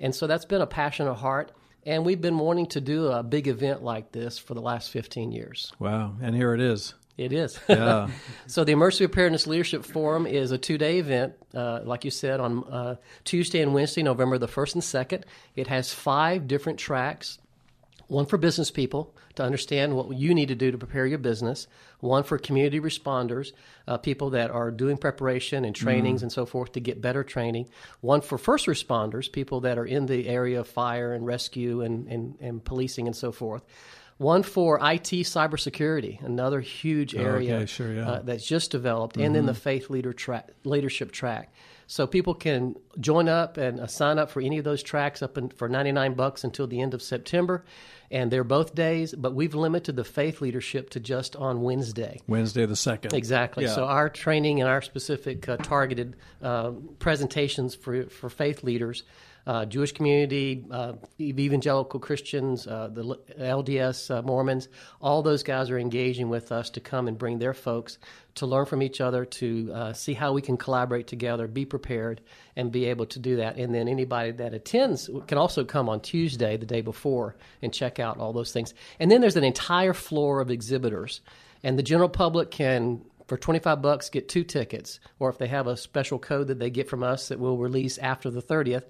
And 0.00 0.14
so 0.14 0.26
that's 0.26 0.44
been 0.44 0.60
a 0.60 0.66
passion 0.66 1.06
of 1.06 1.16
heart. 1.18 1.52
And 1.86 2.04
we've 2.04 2.20
been 2.20 2.38
wanting 2.38 2.66
to 2.68 2.80
do 2.80 3.06
a 3.06 3.22
big 3.22 3.48
event 3.48 3.82
like 3.82 4.12
this 4.12 4.38
for 4.38 4.52
the 4.54 4.60
last 4.60 4.90
15 4.90 5.32
years. 5.32 5.72
Wow. 5.78 6.14
And 6.20 6.34
here 6.36 6.52
it 6.52 6.60
is. 6.60 6.94
It 7.20 7.34
is. 7.34 7.60
Yeah. 7.68 8.08
so 8.46 8.64
the 8.64 8.72
Emergency 8.72 9.06
Preparedness 9.06 9.46
Leadership 9.46 9.84
Forum 9.84 10.26
is 10.26 10.52
a 10.52 10.58
two-day 10.58 11.00
event, 11.00 11.34
uh, 11.54 11.80
like 11.84 12.06
you 12.06 12.10
said, 12.10 12.40
on 12.40 12.64
uh, 12.64 12.96
Tuesday 13.24 13.60
and 13.60 13.74
Wednesday, 13.74 14.02
November 14.02 14.38
the 14.38 14.48
first 14.48 14.74
and 14.74 14.82
second. 14.82 15.26
It 15.54 15.66
has 15.66 15.92
five 15.92 16.48
different 16.48 16.78
tracks. 16.78 17.38
One 18.08 18.24
for 18.24 18.38
business 18.38 18.70
people 18.70 19.14
to 19.34 19.42
understand 19.42 19.94
what 19.94 20.16
you 20.16 20.34
need 20.34 20.48
to 20.48 20.54
do 20.54 20.70
to 20.70 20.78
prepare 20.78 21.06
your 21.06 21.18
business. 21.18 21.66
One 22.00 22.22
for 22.24 22.38
community 22.38 22.80
responders, 22.80 23.52
uh, 23.86 23.98
people 23.98 24.30
that 24.30 24.50
are 24.50 24.70
doing 24.70 24.96
preparation 24.96 25.66
and 25.66 25.76
trainings 25.76 26.22
and 26.22 26.32
so 26.32 26.46
forth 26.46 26.72
to 26.72 26.80
get 26.80 27.02
better 27.02 27.22
training. 27.22 27.68
One 28.00 28.22
for 28.22 28.38
first 28.38 28.66
responders, 28.66 29.30
people 29.30 29.60
that 29.60 29.76
are 29.76 29.86
in 29.86 30.06
the 30.06 30.26
area 30.26 30.60
of 30.60 30.68
fire 30.68 31.12
and 31.12 31.26
rescue 31.26 31.82
and, 31.82 32.08
and, 32.08 32.38
and 32.40 32.64
policing 32.64 33.06
and 33.06 33.14
so 33.14 33.30
forth. 33.30 33.62
One 34.20 34.42
for 34.42 34.76
IT 34.76 35.12
cybersecurity, 35.24 36.22
another 36.22 36.60
huge 36.60 37.14
area 37.14 37.56
okay, 37.56 37.64
sure, 37.64 37.94
yeah. 37.94 38.06
uh, 38.06 38.22
that's 38.22 38.46
just 38.46 38.70
developed, 38.70 39.16
and 39.16 39.34
then 39.34 39.46
the 39.46 39.54
faith 39.54 39.88
leader 39.88 40.12
track, 40.12 40.50
leadership 40.62 41.10
track. 41.10 41.54
So 41.86 42.06
people 42.06 42.34
can 42.34 42.76
join 43.00 43.30
up 43.30 43.56
and 43.56 43.80
uh, 43.80 43.86
sign 43.86 44.18
up 44.18 44.30
for 44.30 44.42
any 44.42 44.58
of 44.58 44.64
those 44.64 44.82
tracks 44.82 45.22
up 45.22 45.38
in, 45.38 45.48
for 45.48 45.70
99 45.70 46.12
bucks 46.12 46.44
until 46.44 46.66
the 46.66 46.82
end 46.82 46.92
of 46.92 47.00
September, 47.00 47.64
and 48.10 48.30
they're 48.30 48.44
both 48.44 48.74
days. 48.74 49.14
But 49.14 49.34
we've 49.34 49.54
limited 49.54 49.96
the 49.96 50.04
faith 50.04 50.42
leadership 50.42 50.90
to 50.90 51.00
just 51.00 51.34
on 51.34 51.62
Wednesday. 51.62 52.20
Wednesday 52.26 52.66
the 52.66 52.74
2nd. 52.74 53.14
Exactly. 53.14 53.64
Yeah. 53.64 53.74
So 53.74 53.84
our 53.86 54.10
training 54.10 54.60
and 54.60 54.68
our 54.68 54.82
specific 54.82 55.48
uh, 55.48 55.56
targeted 55.56 56.16
uh, 56.42 56.72
presentations 56.98 57.74
for 57.74 58.04
for 58.10 58.28
faith 58.28 58.62
leaders, 58.64 59.02
uh, 59.50 59.64
Jewish 59.64 59.90
community, 59.90 60.64
uh, 60.70 60.92
evangelical 61.18 61.98
Christians, 61.98 62.68
uh, 62.68 62.88
the 62.92 63.18
LDS 63.36 64.08
uh, 64.08 64.22
Mormons, 64.22 64.68
all 65.00 65.22
those 65.22 65.42
guys 65.42 65.70
are 65.70 65.78
engaging 65.78 66.28
with 66.28 66.52
us 66.52 66.70
to 66.70 66.80
come 66.80 67.08
and 67.08 67.18
bring 67.18 67.40
their 67.40 67.52
folks 67.52 67.98
to 68.36 68.46
learn 68.46 68.64
from 68.64 68.80
each 68.80 69.00
other, 69.00 69.24
to 69.24 69.72
uh, 69.74 69.92
see 69.92 70.14
how 70.14 70.32
we 70.32 70.40
can 70.40 70.56
collaborate 70.56 71.08
together, 71.08 71.48
be 71.48 71.64
prepared, 71.64 72.20
and 72.54 72.70
be 72.70 72.84
able 72.84 73.06
to 73.06 73.18
do 73.18 73.38
that. 73.38 73.56
And 73.56 73.74
then 73.74 73.88
anybody 73.88 74.30
that 74.30 74.54
attends 74.54 75.10
can 75.26 75.36
also 75.36 75.64
come 75.64 75.88
on 75.88 75.98
Tuesday, 75.98 76.56
the 76.56 76.64
day 76.64 76.80
before, 76.80 77.34
and 77.60 77.74
check 77.74 77.98
out 77.98 78.18
all 78.18 78.32
those 78.32 78.52
things. 78.52 78.72
And 79.00 79.10
then 79.10 79.20
there's 79.20 79.34
an 79.34 79.42
entire 79.42 79.94
floor 79.94 80.40
of 80.40 80.52
exhibitors, 80.52 81.22
and 81.64 81.76
the 81.76 81.82
general 81.82 82.08
public 82.08 82.52
can 82.52 83.00
for 83.30 83.36
25 83.36 83.80
bucks 83.80 84.10
get 84.10 84.28
two 84.28 84.42
tickets. 84.42 84.98
Or 85.20 85.30
if 85.30 85.38
they 85.38 85.46
have 85.46 85.68
a 85.68 85.76
special 85.76 86.18
code 86.18 86.48
that 86.48 86.58
they 86.58 86.68
get 86.68 86.88
from 86.88 87.04
us 87.04 87.28
that 87.28 87.38
we'll 87.38 87.56
release 87.56 87.96
after 87.96 88.28
the 88.28 88.42
30th 88.42 88.82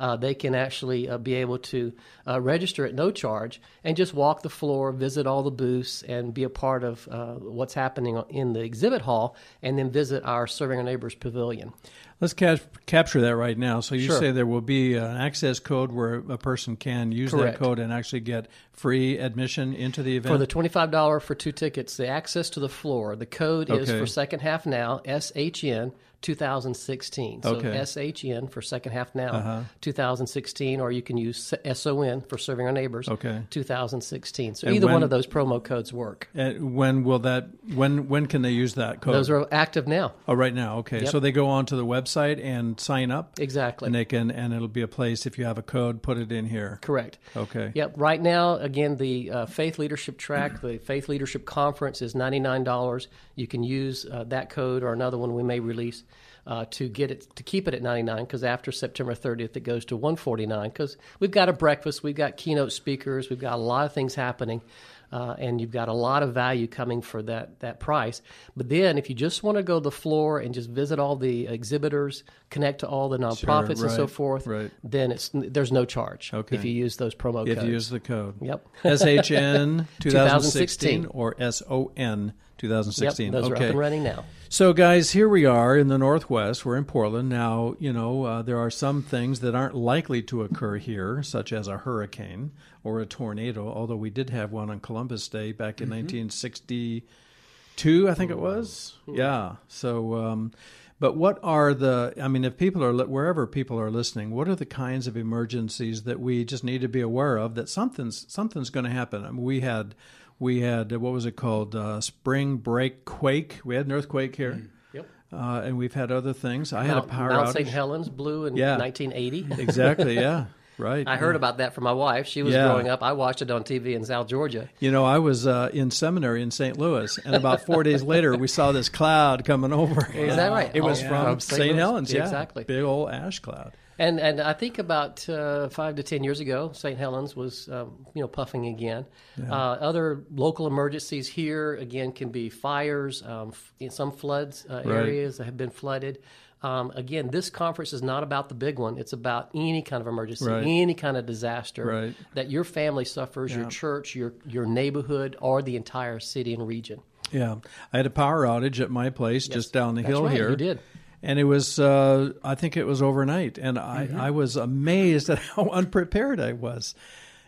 uh, 0.00 0.16
they 0.16 0.34
can 0.34 0.54
actually 0.54 1.08
uh, 1.08 1.18
be 1.18 1.34
able 1.34 1.58
to 1.58 1.92
uh, 2.26 2.40
register 2.40 2.86
at 2.86 2.94
no 2.94 3.10
charge 3.10 3.60
and 3.84 3.96
just 3.96 4.14
walk 4.14 4.42
the 4.42 4.48
floor 4.48 4.92
visit 4.92 5.26
all 5.26 5.42
the 5.42 5.50
booths 5.50 6.02
and 6.02 6.32
be 6.32 6.44
a 6.44 6.48
part 6.48 6.84
of 6.84 7.08
uh, 7.08 7.34
what's 7.34 7.74
happening 7.74 8.22
in 8.30 8.52
the 8.52 8.60
exhibit 8.60 9.02
hall 9.02 9.36
and 9.62 9.78
then 9.78 9.90
visit 9.90 10.24
our 10.24 10.46
serving 10.46 10.78
our 10.78 10.84
neighbors 10.84 11.14
pavilion 11.14 11.72
Let's 12.20 12.34
ca- 12.34 12.56
capture 12.86 13.20
that 13.20 13.36
right 13.36 13.56
now. 13.56 13.78
So 13.80 13.94
you 13.94 14.06
Sure. 14.08 14.18
say 14.18 14.30
there 14.32 14.44
will 14.46 14.60
be 14.60 14.94
an 14.94 15.16
access 15.16 15.60
code 15.60 15.92
where 15.92 16.14
a 16.16 16.36
person 16.36 16.74
can 16.76 17.12
use 17.12 17.30
Correct. 17.30 17.58
that 17.58 17.64
code 17.64 17.78
and 17.78 17.92
actually 17.92 18.20
get 18.20 18.48
free 18.72 19.18
admission 19.18 19.72
into 19.72 20.02
the 20.02 20.16
event. 20.16 20.32
for 20.34 20.38
the 20.38 20.46
$25 20.46 21.22
for 21.22 21.34
two 21.36 21.52
tickets 21.52 21.96
the 21.96 22.08
access 22.08 22.50
to 22.50 22.60
the 22.60 22.68
floor 22.68 23.14
the 23.16 23.26
code 23.26 23.70
is 23.70 23.88
for 23.90 24.06
second 24.06 24.40
half 24.40 24.66
now 24.66 25.00
shn 25.06 25.92
2016 26.22 27.42
so 27.42 27.56
Okay. 27.56 27.68
Uh-huh. 27.68 27.84
shn 27.84 28.50
for 28.50 28.60
second 28.60 28.92
half 28.92 29.14
now 29.14 29.64
2016 29.80 30.80
or 30.80 30.90
you 30.90 31.02
can 31.02 31.16
use 31.16 31.54
son 31.74 32.20
for 32.22 32.38
serving 32.38 32.66
our 32.66 32.72
neighbors 32.72 33.08
Okay. 33.08 33.42
2016 33.50 34.54
so 34.56 34.66
And 34.66 34.76
either 34.76 34.86
when- 34.86 34.94
one 34.94 35.02
of 35.02 35.10
those 35.10 35.26
promo 35.26 35.62
codes 35.62 35.92
work 35.92 36.28
And 36.34 36.74
when 36.74 37.04
will 37.04 37.20
that? 37.20 37.48
When 37.74 38.08
when 38.08 38.26
can 38.26 38.42
they 38.42 38.50
use 38.50 38.74
that 38.74 39.00
code? 39.00 39.14
those 39.14 39.30
are 39.30 39.46
active 39.52 39.86
now 39.86 40.12
oh 40.26 40.34
right 40.34 40.54
now. 40.54 40.78
Okay, 40.78 41.00
Yep. 41.00 41.08
so 41.08 41.20
they 41.20 41.32
go 41.32 41.46
onto 41.46 41.76
the 41.76 41.84
website 41.86 42.42
and 42.44 42.78
sign 42.80 43.10
up. 43.10 43.38
exactly 43.38 43.86
And 43.86 43.94
they 43.94 44.04
can, 44.04 44.30
and 44.30 44.52
it'll 44.52 44.68
be 44.68 44.82
a 44.82 44.88
place 44.88 45.24
if 45.26 45.38
you 45.38 45.44
have 45.44 45.58
a 45.58 45.62
code, 45.62 46.02
put 46.02 46.18
it 46.18 46.32
in 46.32 46.46
here. 46.46 46.78
Correct. 46.82 47.18
Okay. 47.36 47.70
Yep. 47.74 47.94
Right 47.96 48.20
now, 48.20 48.56
again, 48.56 48.96
the 48.96 49.30
uh, 49.30 49.46
Faith 49.46 49.78
Leadership 49.78 50.18
track, 50.18 50.60
the 50.60 50.78
Faith 50.78 51.08
Leadership 51.08 51.44
Conference 51.46 52.02
is 52.02 52.14
ninety 52.14 52.40
nine 52.40 52.64
dollars. 52.64 53.08
You 53.36 53.46
can 53.46 53.62
use 53.62 54.04
uh, 54.10 54.24
that 54.24 54.50
code 54.50 54.82
or 54.82 54.92
another 54.92 55.16
one 55.18 55.34
we 55.34 55.42
may 55.42 55.60
release 55.60 56.02
uh, 56.48 56.64
to 56.70 56.88
get 56.88 57.10
it 57.10 57.36
to 57.36 57.42
keep 57.42 57.68
it 57.68 57.74
at 57.74 57.82
ninety 57.82 58.02
nine. 58.02 58.24
Because 58.24 58.42
after 58.42 58.72
September 58.72 59.14
thirtieth, 59.14 59.56
it 59.56 59.60
goes 59.60 59.84
to 59.84 59.96
one 59.96 60.16
forty 60.16 60.46
nine. 60.46 60.70
Because 60.70 60.96
we've 61.20 61.30
got 61.30 61.48
a 61.48 61.52
breakfast, 61.52 62.02
we've 62.02 62.16
got 62.16 62.36
keynote 62.38 62.72
speakers, 62.72 63.28
we've 63.28 63.38
got 63.38 63.52
a 63.52 63.56
lot 63.56 63.84
of 63.84 63.92
things 63.92 64.14
happening. 64.14 64.62
Uh, 65.10 65.34
and 65.38 65.58
you've 65.58 65.70
got 65.70 65.88
a 65.88 65.92
lot 65.92 66.22
of 66.22 66.34
value 66.34 66.66
coming 66.66 67.00
for 67.00 67.22
that, 67.22 67.60
that 67.60 67.80
price. 67.80 68.20
But 68.54 68.68
then, 68.68 68.98
if 68.98 69.08
you 69.08 69.14
just 69.14 69.42
want 69.42 69.56
to 69.56 69.62
go 69.62 69.78
to 69.78 69.82
the 69.82 69.90
floor 69.90 70.38
and 70.38 70.52
just 70.52 70.68
visit 70.68 70.98
all 70.98 71.16
the 71.16 71.46
exhibitors, 71.46 72.24
connect 72.50 72.80
to 72.80 72.88
all 72.88 73.08
the 73.08 73.16
nonprofits 73.16 73.80
and 73.80 73.90
so 73.90 74.06
forth, 74.06 74.46
right. 74.46 74.70
then 74.84 75.10
it's 75.10 75.30
there's 75.32 75.72
no 75.72 75.86
charge 75.86 76.30
Okay. 76.34 76.56
if 76.56 76.62
you 76.62 76.72
use 76.72 76.98
those 76.98 77.14
promo 77.14 77.40
If 77.48 77.54
codes. 77.54 77.58
If 77.58 77.64
you 77.64 77.72
use 77.72 77.88
the 77.88 78.00
code. 78.00 78.34
Yep. 78.42 78.66
SHN 78.84 79.86
2016 80.00 81.04
2016. 81.04 81.06
or 81.06 81.34
SON 81.38 82.34
2016. 82.58 83.24
Yep, 83.24 83.32
those 83.32 83.44
okay. 83.50 83.52
are 83.52 83.56
up 83.56 83.70
and 83.70 83.78
running 83.78 84.02
now. 84.02 84.24
So, 84.50 84.72
guys, 84.72 85.10
here 85.10 85.28
we 85.28 85.44
are 85.44 85.76
in 85.76 85.88
the 85.88 85.98
Northwest. 85.98 86.64
We're 86.64 86.78
in 86.78 86.86
Portland. 86.86 87.28
Now, 87.28 87.74
you 87.78 87.92
know, 87.92 88.24
uh, 88.24 88.40
there 88.40 88.56
are 88.56 88.70
some 88.70 89.02
things 89.02 89.40
that 89.40 89.54
aren't 89.54 89.74
likely 89.74 90.22
to 90.22 90.42
occur 90.42 90.78
here, 90.78 91.22
such 91.22 91.52
as 91.52 91.68
a 91.68 91.76
hurricane 91.76 92.52
or 92.82 92.98
a 92.98 93.04
tornado, 93.04 93.70
although 93.70 93.96
we 93.96 94.08
did 94.08 94.30
have 94.30 94.50
one 94.50 94.70
on 94.70 94.80
Columbus 94.80 95.28
Day 95.28 95.52
back 95.52 95.82
in 95.82 95.90
1962, 95.90 98.08
I 98.08 98.14
think 98.14 98.30
it 98.30 98.38
was. 98.38 98.94
Yeah. 99.06 99.56
So, 99.68 100.14
um, 100.14 100.52
but 100.98 101.14
what 101.14 101.38
are 101.42 101.74
the, 101.74 102.14
I 102.18 102.28
mean, 102.28 102.46
if 102.46 102.56
people 102.56 102.82
are, 102.82 103.06
wherever 103.06 103.46
people 103.46 103.78
are 103.78 103.90
listening, 103.90 104.30
what 104.30 104.48
are 104.48 104.56
the 104.56 104.64
kinds 104.64 105.06
of 105.06 105.14
emergencies 105.14 106.04
that 106.04 106.20
we 106.20 106.46
just 106.46 106.64
need 106.64 106.80
to 106.80 106.88
be 106.88 107.02
aware 107.02 107.36
of 107.36 107.54
that 107.56 107.68
something's, 107.68 108.24
something's 108.32 108.70
going 108.70 108.84
to 108.84 108.90
happen? 108.90 109.26
I 109.26 109.30
mean, 109.30 109.42
we 109.42 109.60
had, 109.60 109.94
we 110.38 110.60
had, 110.60 110.92
uh, 110.92 110.98
what 110.98 111.12
was 111.12 111.26
it 111.26 111.32
called? 111.36 111.74
Uh, 111.74 112.00
spring 112.00 112.56
break 112.56 113.04
quake. 113.04 113.60
We 113.64 113.74
had 113.76 113.86
an 113.86 113.92
earthquake 113.92 114.36
here. 114.36 114.70
Yep. 114.92 115.06
Uh, 115.32 115.62
and 115.64 115.76
we've 115.78 115.94
had 115.94 116.10
other 116.12 116.32
things. 116.32 116.72
I 116.72 116.84
had 116.84 116.96
a 116.96 117.02
power 117.02 117.30
Mount 117.30 117.48
outage. 117.48 117.52
St. 117.54 117.68
Helens 117.68 118.08
blew 118.08 118.46
in 118.46 118.56
Yeah. 118.56 118.76
1980. 118.78 119.46
Exactly. 119.62 120.14
Yeah. 120.14 120.46
Right. 120.78 121.08
I 121.08 121.16
heard 121.16 121.34
about 121.34 121.58
that 121.58 121.74
from 121.74 121.82
my 121.82 121.92
wife. 121.92 122.28
She 122.28 122.44
was 122.44 122.54
Yeah. 122.54 122.68
growing 122.68 122.88
up. 122.88 123.02
I 123.02 123.10
watched 123.12 123.42
it 123.42 123.50
on 123.50 123.64
TV 123.64 123.94
in 123.96 124.04
South 124.04 124.28
Georgia. 124.28 124.68
You 124.78 124.92
know, 124.92 125.04
I 125.04 125.18
was 125.18 125.44
uh, 125.44 125.70
in 125.72 125.90
seminary 125.90 126.40
in 126.40 126.52
St. 126.52 126.78
Louis, 126.78 127.18
and 127.24 127.34
about 127.34 127.66
four 127.66 127.82
days 127.82 128.04
later, 128.04 128.36
we 128.36 128.46
saw 128.46 128.70
this 128.70 128.88
cloud 128.88 129.44
coming 129.44 129.72
over. 129.72 130.06
Is 130.14 130.36
that 130.36 130.52
right? 130.52 130.70
It 130.72 130.82
was 130.82 131.02
Oh, 131.02 131.08
from, 131.08 131.24
from 131.24 131.40
St. 131.40 131.62
St. 131.62 131.74
Helens. 131.76 132.12
Yeah, 132.12 132.22
Exactly. 132.22 132.62
Big 132.62 132.84
old 132.84 133.10
ash 133.10 133.40
cloud. 133.40 133.72
And 133.98 134.20
and 134.20 134.40
I 134.40 134.52
think 134.52 134.78
about 134.78 135.28
uh, 135.28 135.68
five 135.70 135.96
to 135.96 136.02
ten 136.04 136.22
years 136.22 136.38
ago, 136.40 136.70
St. 136.72 136.96
Helens 136.96 137.34
was 137.34 137.68
um, 137.68 138.06
you 138.14 138.22
know 138.22 138.28
puffing 138.28 138.66
again. 138.66 139.06
Uh, 139.50 139.52
other 139.52 140.22
local 140.32 140.66
emergencies 140.68 141.26
here 141.26 141.74
again 141.74 142.12
can 142.12 142.28
be 142.30 142.48
fires, 142.48 143.22
um, 143.24 143.52
in 143.80 143.90
some 143.90 144.12
floods 144.12 144.64
uh, 144.70 144.82
areas 144.84 145.38
that 145.38 145.44
have 145.44 145.56
been 145.56 145.70
flooded. 145.70 146.18
Um, 146.60 146.90
again, 146.96 147.30
this 147.30 147.50
conference 147.50 147.92
is 147.92 148.02
not 148.02 148.24
about 148.24 148.48
the 148.48 148.54
big 148.56 148.80
one. 148.80 148.98
It's 148.98 149.12
about 149.12 149.50
any 149.54 149.80
kind 149.82 150.00
of 150.00 150.08
emergency, 150.08 150.44
Right. 150.46 150.64
any 150.64 150.94
kind 150.94 151.16
of 151.16 151.24
disaster 151.24 151.84
Right. 151.86 152.14
that 152.34 152.50
your 152.50 152.64
family 152.64 153.04
suffers, 153.04 153.54
your 153.54 153.66
church, 153.68 154.14
your 154.16 154.34
your 154.46 154.66
neighborhood, 154.66 155.36
or 155.40 155.60
the 155.62 155.76
entire 155.76 156.20
city 156.20 156.54
and 156.54 156.66
region. 156.66 157.00
Yeah, 157.30 157.56
I 157.92 157.96
had 157.98 158.06
a 158.06 158.10
power 158.10 158.46
outage 158.46 158.80
at 158.80 158.90
my 158.90 159.10
place 159.10 159.46
just 159.48 159.72
down 159.72 159.94
the 159.96 160.02
That's 160.02 160.12
hill 160.12 160.24
right, 160.24 160.32
here. 160.32 160.50
you 160.50 160.56
did. 160.56 160.78
And 161.22 161.38
it 161.38 161.44
was 161.44 161.78
uh, 161.78 162.32
I 162.44 162.54
think 162.54 162.76
it 162.76 162.84
was 162.86 163.02
overnight, 163.02 163.58
and 163.58 163.78
I, 163.78 164.06
Mm-hmm. 164.06 164.20
I 164.20 164.30
was 164.30 164.56
amazed 164.56 165.28
at 165.30 165.38
how 165.54 165.68
unprepared 165.70 166.40
I 166.40 166.52
was. 166.52 166.94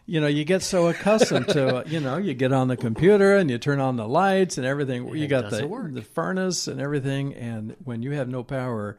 You 0.06 0.20
know, 0.20 0.26
you 0.26 0.44
get 0.44 0.62
so 0.62 0.88
accustomed 0.88 1.48
to 1.48 1.84
you 1.86 2.00
know 2.00 2.16
you 2.16 2.34
get 2.34 2.52
on 2.52 2.68
the 2.68 2.76
computer 2.76 3.36
and 3.36 3.48
you 3.50 3.58
turn 3.58 3.78
on 3.80 3.96
the 3.96 4.08
lights 4.08 4.58
and 4.58 4.66
everything. 4.66 5.08
you 5.16 5.28
got 5.28 5.50
the 5.50 5.66
work. 5.66 5.94
the 5.94 6.02
furnace 6.02 6.66
and 6.68 6.80
everything, 6.80 7.34
and 7.34 7.76
when 7.84 8.02
you 8.02 8.12
have 8.12 8.28
no 8.28 8.42
power, 8.42 8.96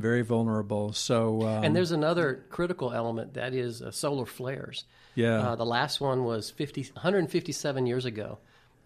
very 0.00 0.22
vulnerable. 0.22 0.92
So 0.92 1.42
um, 1.42 1.64
And 1.64 1.76
there's 1.76 1.92
another 1.92 2.44
critical 2.50 2.92
element 2.92 3.34
that 3.34 3.54
is 3.54 3.82
uh, 3.82 3.90
solar 3.92 4.26
flares. 4.26 4.84
Yeah. 5.14 5.50
Uh, 5.50 5.56
the 5.56 5.66
last 5.66 6.00
one 6.00 6.24
was 6.24 6.50
50, 6.50 6.90
157 6.92 7.86
years 7.86 8.04
ago. 8.04 8.38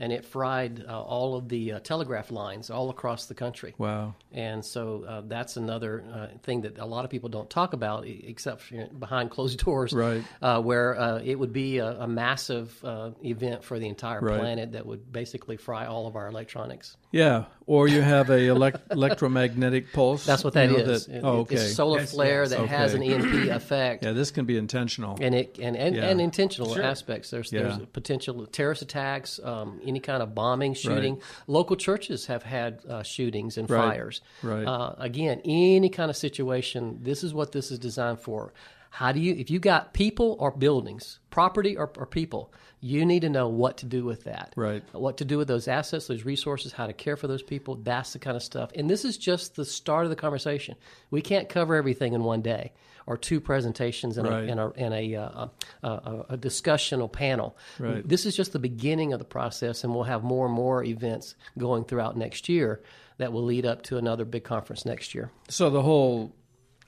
And 0.02 0.12
it 0.12 0.24
fried 0.24 0.84
uh, 0.88 1.00
all 1.00 1.36
of 1.36 1.48
the 1.48 1.72
uh, 1.74 1.78
telegraph 1.78 2.32
lines 2.32 2.70
all 2.70 2.90
across 2.90 3.26
the 3.26 3.34
country. 3.34 3.72
Wow. 3.78 4.14
And 4.32 4.64
so 4.64 5.04
uh, 5.06 5.22
that's 5.24 5.56
another 5.56 6.02
uh, 6.12 6.26
thing 6.42 6.62
that 6.62 6.76
a 6.78 6.86
lot 6.86 7.04
of 7.04 7.10
people 7.10 7.28
don't 7.28 7.48
talk 7.48 7.72
about, 7.72 8.04
except 8.06 8.70
you 8.72 8.78
know, 8.80 8.88
behind 8.98 9.30
closed 9.30 9.58
doors, 9.64 9.92
Right. 9.92 10.24
uh, 10.42 10.60
where 10.60 10.98
uh, 10.98 11.20
it 11.24 11.38
would 11.38 11.52
be 11.52 11.78
a, 11.78 11.86
a 12.00 12.08
massive 12.08 12.68
uh, 12.84 13.10
event 13.24 13.62
for 13.62 13.78
the 13.78 13.86
entire 13.88 14.20
Right. 14.20 14.40
planet 14.40 14.72
that 14.72 14.84
would 14.86 15.12
basically 15.12 15.56
fry 15.56 15.86
all 15.86 16.08
of 16.08 16.16
our 16.16 16.26
electronics. 16.26 16.96
Yeah. 17.12 17.44
Or 17.66 17.86
you 17.86 18.00
have 18.02 18.28
a 18.30 18.48
elect- 18.48 18.90
electromagnetic 18.90 19.92
pulse. 19.92 20.24
That's 20.26 20.42
what 20.42 20.54
you 20.54 20.60
that 20.60 20.70
know, 20.70 20.76
is. 20.92 21.06
that- 21.06 21.16
It- 21.16 21.20
oh, 21.24 21.42
It's 21.42 21.52
okay. 21.52 21.68
solar 21.68 22.00
Yes, 22.00 22.10
flare 22.12 22.40
yes. 22.42 22.50
that 22.50 22.66
has 22.66 22.94
an 22.94 23.02
EMP 23.02 23.48
effect. 23.50 24.04
Yeah, 24.04 24.12
this 24.12 24.30
can 24.30 24.44
be 24.46 24.56
intentional. 24.56 25.16
and 25.20 25.34
it 25.34 25.58
and 25.60 25.76
and, 25.76 25.94
Yeah. 25.94 26.08
and 26.08 26.20
intentional 26.20 26.74
Sure. 26.74 26.82
aspects. 26.82 27.30
There's 27.30 27.52
Yeah. 27.52 27.62
there's 27.62 27.78
potential 27.92 28.44
terrorist 28.46 28.82
attacks, 28.82 29.38
um, 29.44 29.80
any 29.84 30.00
kind 30.00 30.22
of 30.22 30.34
bombing, 30.34 30.74
shooting. 30.74 31.20
Local 31.46 31.76
churches 31.76 32.26
have 32.26 32.42
had 32.42 32.80
uh, 32.88 33.02
shootings 33.04 33.56
and 33.58 33.70
Right. 33.70 33.80
fires. 33.94 34.20
Right. 34.42 34.66
Uh, 34.66 34.94
again, 34.98 35.40
any 35.44 35.88
kind 35.88 36.10
of 36.10 36.16
situation. 36.16 36.98
This 37.02 37.22
is 37.22 37.32
what 37.32 37.52
this 37.52 37.70
is 37.70 37.78
designed 37.78 38.18
for. 38.20 38.52
How 38.92 39.10
do 39.10 39.20
you, 39.20 39.34
if 39.34 39.48
you 39.48 39.58
got 39.58 39.94
people 39.94 40.36
or 40.38 40.50
buildings, 40.50 41.18
property 41.30 41.78
or, 41.78 41.90
or 41.96 42.04
people, 42.04 42.52
you 42.80 43.06
need 43.06 43.20
to 43.20 43.30
know 43.30 43.48
what 43.48 43.78
to 43.78 43.86
do 43.86 44.04
with 44.04 44.24
that. 44.24 44.52
Right. 44.54 44.82
What 44.92 45.16
to 45.16 45.24
do 45.24 45.38
with 45.38 45.48
those 45.48 45.66
assets, 45.66 46.08
those 46.08 46.26
resources, 46.26 46.74
how 46.74 46.86
to 46.86 46.92
care 46.92 47.16
for 47.16 47.26
those 47.26 47.42
people. 47.42 47.76
That's 47.76 48.12
the 48.12 48.18
kind 48.18 48.36
of 48.36 48.42
stuff. 48.42 48.70
And 48.74 48.90
this 48.90 49.06
is 49.06 49.16
just 49.16 49.56
the 49.56 49.64
start 49.64 50.04
of 50.04 50.10
the 50.10 50.16
conversation. 50.16 50.76
We 51.10 51.22
can't 51.22 51.48
cover 51.48 51.74
everything 51.74 52.12
in 52.12 52.22
one 52.22 52.42
day 52.42 52.74
or 53.06 53.16
two 53.16 53.40
presentations 53.40 54.18
and 54.18 54.28
Right. 54.28 54.46
a, 54.46 54.50
and 54.50 54.60
a, 54.60 54.72
and 54.76 54.92
a, 54.92 55.14
uh, 55.16 55.46
a, 55.82 55.88
a, 55.88 56.26
a 56.30 56.36
discussional 56.36 57.10
panel. 57.10 57.56
Right. 57.78 58.06
This 58.06 58.26
is 58.26 58.36
just 58.36 58.52
the 58.52 58.58
beginning 58.58 59.14
of 59.14 59.18
the 59.18 59.24
process, 59.24 59.84
and 59.84 59.94
we'll 59.94 60.04
have 60.04 60.22
more 60.22 60.44
and 60.44 60.54
more 60.54 60.84
events 60.84 61.34
going 61.56 61.84
throughout 61.84 62.18
next 62.18 62.46
year 62.46 62.82
that 63.16 63.32
will 63.32 63.44
lead 63.44 63.64
up 63.64 63.82
to 63.84 63.96
another 63.96 64.26
big 64.26 64.44
conference 64.44 64.84
next 64.84 65.14
year. 65.14 65.30
So 65.48 65.70
the 65.70 65.80
whole 65.82 66.34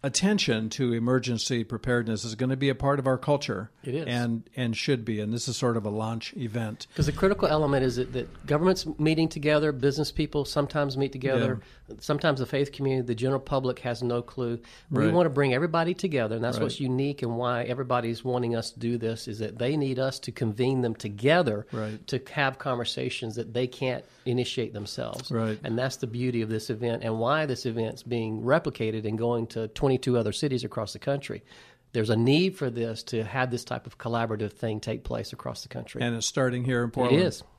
attention 0.04 0.68
to 0.70 0.92
emergency 0.92 1.64
preparedness 1.64 2.24
is 2.24 2.34
going 2.34 2.50
to 2.50 2.56
be 2.56 2.68
a 2.68 2.74
part 2.74 2.98
of 2.98 3.06
our 3.06 3.18
culture. 3.18 3.70
It 3.82 3.94
is. 3.94 4.06
and 4.06 4.48
and 4.56 4.76
should 4.76 5.04
be. 5.04 5.20
And 5.20 5.32
this 5.32 5.48
is 5.48 5.56
sort 5.56 5.76
of 5.76 5.84
a 5.84 5.90
launch 5.90 6.34
event. 6.36 6.86
Because 6.90 7.06
the 7.06 7.12
critical 7.12 7.48
element 7.48 7.84
is 7.84 7.96
that, 7.96 8.12
that 8.12 8.46
governments 8.46 8.86
meeting 8.98 9.28
together, 9.28 9.72
business 9.72 10.12
people 10.12 10.44
sometimes 10.44 10.96
meet 10.96 11.12
together, 11.12 11.60
sometimes 12.00 12.40
the 12.40 12.46
faith 12.46 12.72
community, 12.72 13.06
the 13.06 13.14
general 13.14 13.40
public 13.40 13.78
has 13.80 14.02
no 14.02 14.22
clue. 14.22 14.58
We 14.90 15.04
Right. 15.04 15.12
want 15.14 15.26
to 15.26 15.30
bring 15.30 15.52
everybody 15.54 15.94
together, 15.94 16.34
and 16.36 16.44
that's 16.44 16.56
Right. 16.58 16.64
what's 16.64 16.80
unique 16.80 17.22
and 17.22 17.36
why 17.36 17.64
everybody's 17.64 18.24
wanting 18.24 18.54
us 18.54 18.70
to 18.70 18.78
do 18.80 18.96
this 18.98 19.26
is 19.28 19.38
that 19.40 19.58
they 19.58 19.76
need 19.76 19.98
us 19.98 20.18
to 20.20 20.32
convene 20.32 20.82
them 20.82 20.94
together 20.94 21.66
Right. 21.72 22.06
to 22.08 22.20
have 22.32 22.58
conversations 22.58 23.34
that 23.36 23.52
they 23.54 23.66
can't 23.66 24.04
initiate 24.26 24.72
themselves. 24.72 25.30
Right. 25.30 25.58
And 25.62 25.78
that's 25.78 25.96
the 25.96 26.06
beauty 26.06 26.40
of 26.42 26.48
this 26.48 26.70
event 26.70 27.02
and 27.04 27.18
why 27.18 27.44
this 27.46 27.66
event's 27.66 28.02
being 28.02 28.40
replicated 28.42 29.04
and 29.06 29.18
going 29.18 29.46
to 29.48 29.68
22 29.94 30.18
other 30.18 30.32
cities 30.32 30.64
across 30.64 30.92
the 30.92 30.98
country. 30.98 31.44
There's 31.92 32.10
a 32.10 32.16
need 32.16 32.56
for 32.56 32.70
this 32.70 33.04
to 33.04 33.22
have 33.22 33.50
this 33.52 33.64
type 33.64 33.86
of 33.86 33.96
collaborative 33.96 34.52
thing 34.52 34.80
take 34.80 35.04
place 35.04 35.32
across 35.32 35.62
the 35.62 35.68
country. 35.68 36.02
And 36.02 36.16
it's 36.16 36.26
starting 36.26 36.64
here 36.64 36.82
in 36.82 36.90
Portland. 36.90 37.22
is. 37.22 37.42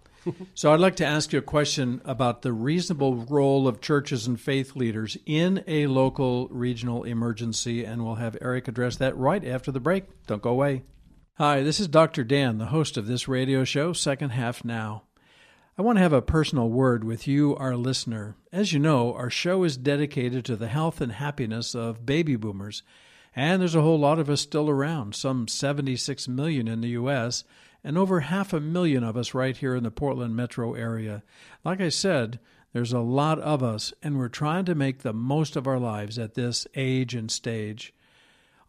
So 0.55 0.73
I'd 0.73 0.79
like 0.79 0.95
to 0.95 1.05
ask 1.05 1.31
you 1.31 1.37
a 1.37 1.43
question 1.43 2.01
about 2.03 2.41
the 2.41 2.51
reasonable 2.51 3.13
role 3.13 3.67
of 3.67 3.79
churches 3.79 4.25
and 4.25 4.41
faith 4.41 4.75
leaders 4.75 5.19
in 5.27 5.63
a 5.67 5.85
local 5.85 6.47
regional 6.47 7.03
emergency, 7.03 7.83
and 7.85 8.03
we'll 8.03 8.15
have 8.15 8.35
Eric 8.41 8.67
address 8.67 8.95
that 8.95 9.15
right 9.15 9.45
after 9.45 9.71
the 9.71 9.79
break. 9.79 10.05
Don't 10.25 10.41
go 10.41 10.49
away. 10.49 10.81
Hi, 11.35 11.61
this 11.61 11.79
is 11.79 11.87
Dr. 11.87 12.23
Dan, 12.23 12.57
the 12.57 12.65
host 12.65 12.97
of 12.97 13.05
this 13.05 13.27
radio 13.27 13.63
show, 13.63 13.93
Second 13.93 14.31
Half 14.31 14.65
Now. 14.65 15.03
I 15.77 15.82
want 15.82 15.98
to 15.98 16.03
have 16.03 16.13
a 16.13 16.22
personal 16.22 16.70
word 16.70 17.03
with 17.03 17.27
you, 17.27 17.53
our 17.58 17.75
listener. 17.75 18.38
As 18.53 18.72
you 18.72 18.79
know, 18.79 19.13
our 19.13 19.29
show 19.29 19.65
is 19.65 19.75
dedicated 19.75 20.46
to 20.46 20.55
the 20.55 20.70
health 20.70 21.01
and 21.01 21.12
happiness 21.12 21.75
of 21.75 22.05
baby 22.05 22.38
boomers, 22.38 22.82
and 23.36 23.60
there's 23.60 23.75
a 23.75 23.82
whole 23.82 24.00
lot 24.00 24.17
of 24.17 24.29
us 24.29 24.39
still 24.39 24.70
around, 24.70 25.15
some 25.15 25.50
76 25.50 26.29
million 26.29 26.70
in 26.70 26.79
the 26.79 26.91
U.S., 26.91 27.44
and 27.84 27.98
over 27.98 28.22
half 28.22 28.53
a 28.53 28.62
million 28.62 29.03
of 29.03 29.17
us 29.17 29.34
right 29.34 29.58
here 29.58 29.75
in 29.75 29.84
the 29.84 29.91
Portland 29.91 30.34
metro 30.34 30.75
area. 30.75 31.24
Like 31.65 31.82
I 31.82 31.89
said, 31.89 32.39
there's 32.72 32.94
a 32.94 33.00
lot 33.00 33.39
of 33.39 33.62
us, 33.62 33.94
and 34.01 34.17
we're 34.17 34.29
trying 34.29 34.63
to 34.65 34.75
make 34.75 35.00
the 35.00 35.12
most 35.12 35.58
of 35.58 35.67
our 35.67 35.77
lives 35.77 36.17
at 36.17 36.36
this 36.36 36.65
age 36.75 37.13
and 37.13 37.29
stage. 37.29 37.94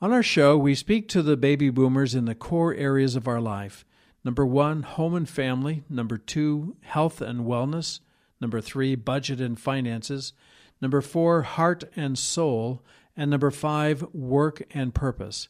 On 0.02 0.12
our 0.12 0.24
show, 0.24 0.58
we 0.58 0.74
speak 0.74 1.08
to 1.10 1.22
the 1.22 1.36
baby 1.36 1.70
boomers 1.70 2.16
in 2.16 2.24
the 2.24 2.34
core 2.34 2.74
areas 2.74 3.14
of 3.14 3.28
our 3.28 3.40
life. 3.40 3.84
Number 4.26 4.44
one, 4.44 4.82
home 4.82 5.14
and 5.14 5.28
family. 5.28 5.84
Number 5.88 6.18
two, 6.18 6.74
health 6.80 7.20
and 7.20 7.46
wellness. 7.46 8.00
Number 8.40 8.60
three, 8.60 8.96
budget 8.96 9.40
and 9.40 9.56
finances. 9.56 10.32
Number 10.82 11.00
four, 11.00 11.42
heart 11.42 11.84
and 11.94 12.18
soul. 12.18 12.82
And 13.16 13.30
number 13.30 13.52
five, 13.52 14.04
work 14.12 14.62
and 14.72 14.92
purpose. 14.92 15.48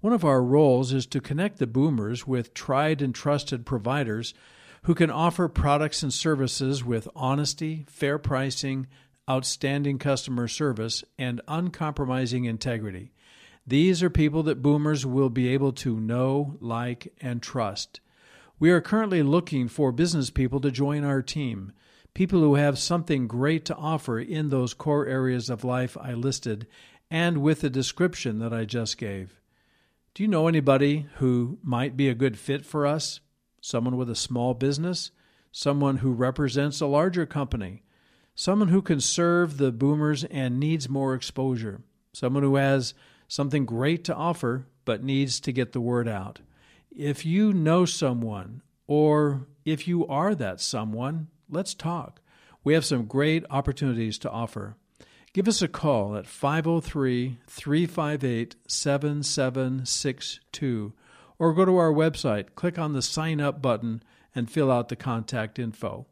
One 0.00 0.14
of 0.14 0.24
our 0.24 0.42
roles 0.42 0.90
is 0.90 1.04
to 1.08 1.20
connect 1.20 1.58
the 1.58 1.66
boomers 1.66 2.26
with 2.26 2.54
tried 2.54 3.02
and 3.02 3.14
trusted 3.14 3.66
providers 3.66 4.32
who 4.84 4.94
can 4.94 5.10
offer 5.10 5.46
products 5.46 6.02
and 6.02 6.10
services 6.10 6.82
with 6.82 7.08
honesty, 7.14 7.84
fair 7.90 8.18
pricing, 8.18 8.86
outstanding 9.28 9.98
customer 9.98 10.48
service, 10.48 11.04
and 11.18 11.42
uncompromising 11.46 12.46
integrity. 12.46 13.12
These 13.68 14.02
are 14.02 14.08
people 14.08 14.44
that 14.44 14.62
boomers 14.62 15.04
will 15.04 15.28
be 15.28 15.48
able 15.48 15.72
to 15.72 16.00
know, 16.00 16.56
like, 16.58 17.12
and 17.20 17.42
trust. 17.42 18.00
We 18.58 18.70
are 18.70 18.80
currently 18.80 19.22
looking 19.22 19.68
for 19.68 19.92
business 19.92 20.30
people 20.30 20.58
to 20.60 20.70
join 20.70 21.04
our 21.04 21.20
team, 21.20 21.72
people 22.14 22.40
who 22.40 22.54
have 22.54 22.78
something 22.78 23.26
great 23.26 23.66
to 23.66 23.76
offer 23.76 24.18
in 24.18 24.48
those 24.48 24.72
core 24.72 25.06
areas 25.06 25.50
of 25.50 25.64
life 25.64 25.98
I 26.00 26.14
listed 26.14 26.66
and 27.10 27.42
with 27.42 27.60
the 27.60 27.68
description 27.68 28.38
that 28.38 28.54
I 28.54 28.64
just 28.64 28.96
gave. 28.96 29.38
Do 30.14 30.22
you 30.22 30.28
know 30.30 30.48
anybody 30.48 31.06
who 31.16 31.58
might 31.62 31.94
be 31.94 32.08
a 32.08 32.14
good 32.14 32.38
fit 32.38 32.64
for 32.64 32.86
us? 32.86 33.20
Someone 33.60 33.98
with 33.98 34.08
a 34.08 34.16
small 34.16 34.54
business? 34.54 35.10
Someone 35.52 35.98
who 35.98 36.12
represents 36.12 36.80
a 36.80 36.86
larger 36.86 37.26
company? 37.26 37.82
Someone 38.34 38.68
who 38.68 38.80
can 38.80 39.02
serve 39.02 39.58
the 39.58 39.72
boomers 39.72 40.24
and 40.24 40.58
needs 40.58 40.88
more 40.88 41.12
exposure? 41.12 41.82
Someone 42.14 42.42
who 42.42 42.56
has 42.56 42.94
something 43.28 43.64
great 43.64 44.02
to 44.04 44.14
offer 44.14 44.66
but 44.84 45.04
needs 45.04 45.38
to 45.40 45.52
get 45.52 45.72
the 45.72 45.80
word 45.80 46.08
out? 46.08 46.40
If 46.90 47.24
you 47.24 47.52
know 47.52 47.84
someone, 47.84 48.62
or 48.88 49.46
if 49.64 49.86
you 49.86 50.04
are 50.08 50.34
that 50.34 50.60
someone, 50.60 51.28
let's 51.48 51.74
talk. 51.74 52.20
We 52.64 52.74
have 52.74 52.84
some 52.84 53.04
great 53.04 53.44
opportunities 53.50 54.18
to 54.18 54.30
offer. 54.30 54.74
Give 55.32 55.46
us 55.46 55.62
a 55.62 55.68
call 55.68 56.16
at 56.16 56.26
503 56.26 57.38
358 57.46 58.56
7762 58.66 60.92
or 61.38 61.54
go 61.54 61.64
to 61.64 61.76
our 61.76 61.92
website, 61.92 62.54
click 62.54 62.78
on 62.78 62.92
the 62.92 63.02
sign 63.02 63.40
up 63.40 63.62
button, 63.62 64.02
and 64.34 64.50
fill 64.50 64.70
out 64.70 64.88
the 64.88 64.96
contact 64.96 65.58
info. 65.58 66.06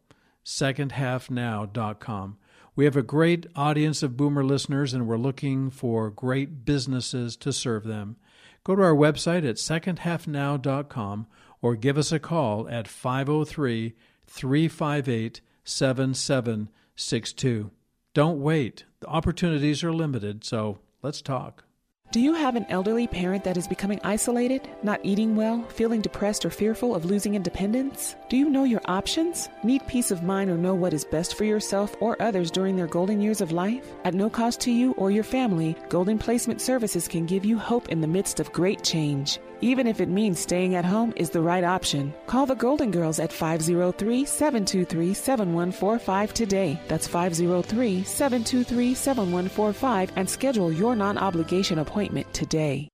Secondhalfnow.com. 0.44 2.38
We 2.76 2.84
have 2.84 2.96
a 2.96 3.02
great 3.02 3.46
audience 3.56 4.02
of 4.02 4.18
boomer 4.18 4.44
listeners, 4.44 4.92
and 4.92 5.08
we're 5.08 5.16
looking 5.16 5.70
for 5.70 6.10
great 6.10 6.66
businesses 6.66 7.34
to 7.38 7.50
serve 7.50 7.84
them. 7.84 8.16
Go 8.64 8.76
to 8.76 8.82
our 8.82 8.94
website 8.94 9.48
at 9.48 9.56
secondhalfnow.com 9.56 11.26
or 11.62 11.74
give 11.74 11.96
us 11.96 12.12
a 12.12 12.18
call 12.18 12.68
at 12.68 12.86
503 12.86 13.94
358 14.26 15.40
7762. 15.64 17.70
Don't 18.12 18.42
wait. 18.42 18.84
The 19.00 19.06
opportunities 19.06 19.82
are 19.82 19.92
limited, 19.92 20.44
so 20.44 20.80
let's 21.02 21.22
talk. 21.22 21.64
Do 22.12 22.20
you 22.20 22.34
have 22.34 22.54
an 22.54 22.66
elderly 22.68 23.08
parent 23.08 23.42
that 23.44 23.56
is 23.56 23.66
becoming 23.66 24.00
isolated, 24.04 24.68
not 24.84 25.00
eating 25.02 25.34
well, 25.34 25.62
feeling 25.64 26.00
depressed 26.00 26.46
or 26.46 26.50
fearful 26.50 26.94
of 26.94 27.04
losing 27.04 27.34
independence? 27.34 28.14
Do 28.28 28.36
you 28.36 28.48
know 28.48 28.62
your 28.62 28.80
options? 28.84 29.48
Need 29.64 29.86
peace 29.88 30.12
of 30.12 30.22
mind 30.22 30.48
or 30.48 30.56
know 30.56 30.74
what 30.74 30.94
is 30.94 31.04
best 31.04 31.36
for 31.36 31.44
yourself 31.44 31.96
or 32.00 32.20
others 32.22 32.52
during 32.52 32.76
their 32.76 32.86
golden 32.86 33.20
years 33.20 33.40
of 33.40 33.50
life? 33.50 33.92
At 34.04 34.14
no 34.14 34.30
cost 34.30 34.60
to 34.60 34.70
you 34.70 34.92
or 34.92 35.10
your 35.10 35.24
family, 35.24 35.76
Golden 35.88 36.16
Placement 36.16 36.60
Services 36.60 37.08
can 37.08 37.26
give 37.26 37.44
you 37.44 37.58
hope 37.58 37.88
in 37.88 38.00
the 38.00 38.06
midst 38.06 38.38
of 38.38 38.52
great 38.52 38.84
change. 38.84 39.40
Even 39.62 39.86
if 39.86 40.02
it 40.02 40.10
means 40.10 40.38
staying 40.38 40.74
at 40.74 40.84
home 40.84 41.14
is 41.16 41.30
the 41.30 41.40
right 41.40 41.64
option. 41.64 42.12
Call 42.26 42.44
the 42.44 42.54
Golden 42.54 42.90
Girls 42.90 43.18
at 43.18 43.32
503 43.32 44.26
723 44.26 45.14
7145 45.14 46.34
today. 46.34 46.78
That's 46.88 47.08
503 47.08 48.04
723 48.04 48.94
7145 48.94 50.12
and 50.16 50.28
schedule 50.28 50.70
your 50.70 50.94
non 50.94 51.16
obligation 51.16 51.78
appointment 51.78 51.95
today. 52.34 52.90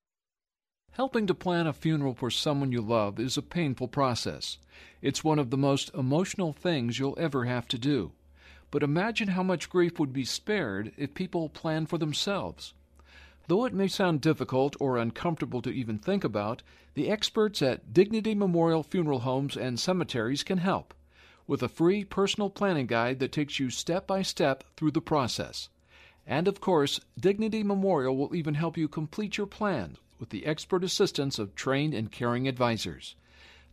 Helping 0.92 1.26
to 1.26 1.34
plan 1.34 1.66
a 1.66 1.72
funeral 1.72 2.14
for 2.14 2.30
someone 2.30 2.70
you 2.70 2.80
love 2.80 3.18
is 3.18 3.36
a 3.36 3.42
painful 3.42 3.88
process. 3.88 4.58
It's 5.00 5.24
one 5.24 5.40
of 5.40 5.50
the 5.50 5.56
most 5.56 5.90
emotional 5.92 6.52
things 6.52 7.00
you'll 7.00 7.18
ever 7.18 7.44
have 7.44 7.66
to 7.68 7.78
do. 7.78 8.12
But 8.70 8.84
imagine 8.84 9.26
how 9.26 9.42
much 9.42 9.68
grief 9.68 9.98
would 9.98 10.12
be 10.12 10.24
spared 10.24 10.92
if 10.96 11.14
people 11.14 11.48
plan 11.48 11.86
for 11.86 11.98
themselves. 11.98 12.74
Though 13.48 13.64
it 13.64 13.74
may 13.74 13.88
sound 13.88 14.20
difficult 14.20 14.76
or 14.78 14.98
uncomfortable 14.98 15.62
to 15.62 15.70
even 15.70 15.98
think 15.98 16.22
about, 16.22 16.62
the 16.94 17.10
experts 17.10 17.60
at 17.60 17.92
Dignity 17.92 18.36
Memorial 18.36 18.84
Funeral 18.84 19.18
Homes 19.18 19.56
and 19.56 19.80
Cemeteries 19.80 20.44
can 20.44 20.58
help. 20.58 20.94
with 21.46 21.62
a 21.62 21.68
free 21.68 22.04
personal 22.04 22.50
planning 22.50 22.86
guide 22.86 23.18
that 23.18 23.32
takes 23.32 23.58
you 23.58 23.70
step 23.70 24.06
by 24.06 24.22
step 24.22 24.64
through 24.76 24.92
the 24.92 25.00
process. 25.00 25.68
And 26.26 26.46
of 26.46 26.60
course, 26.60 27.00
Dignity 27.18 27.62
Memorial 27.62 28.16
will 28.16 28.34
even 28.34 28.54
help 28.54 28.76
you 28.76 28.88
complete 28.88 29.36
your 29.36 29.46
plan 29.46 29.96
with 30.18 30.30
the 30.30 30.46
expert 30.46 30.84
assistance 30.84 31.38
of 31.38 31.54
trained 31.54 31.94
and 31.94 32.12
caring 32.12 32.46
advisors. 32.46 33.16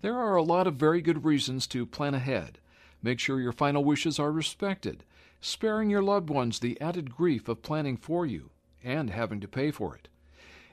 There 0.01 0.17
are 0.17 0.35
a 0.35 0.43
lot 0.43 0.65
of 0.65 0.75
very 0.75 1.01
good 1.01 1.25
reasons 1.25 1.67
to 1.67 1.85
plan 1.85 2.15
ahead. 2.15 2.57
Make 3.03 3.19
sure 3.19 3.39
your 3.39 3.51
final 3.51 3.83
wishes 3.83 4.17
are 4.17 4.31
respected, 4.31 5.03
sparing 5.41 5.89
your 5.89 6.01
loved 6.01 6.29
ones 6.29 6.59
the 6.59 6.79
added 6.81 7.15
grief 7.15 7.47
of 7.47 7.61
planning 7.61 7.97
for 7.97 8.25
you 8.25 8.49
and 8.83 9.09
having 9.09 9.39
to 9.41 9.47
pay 9.47 9.71
for 9.71 9.95
it. 9.95 10.07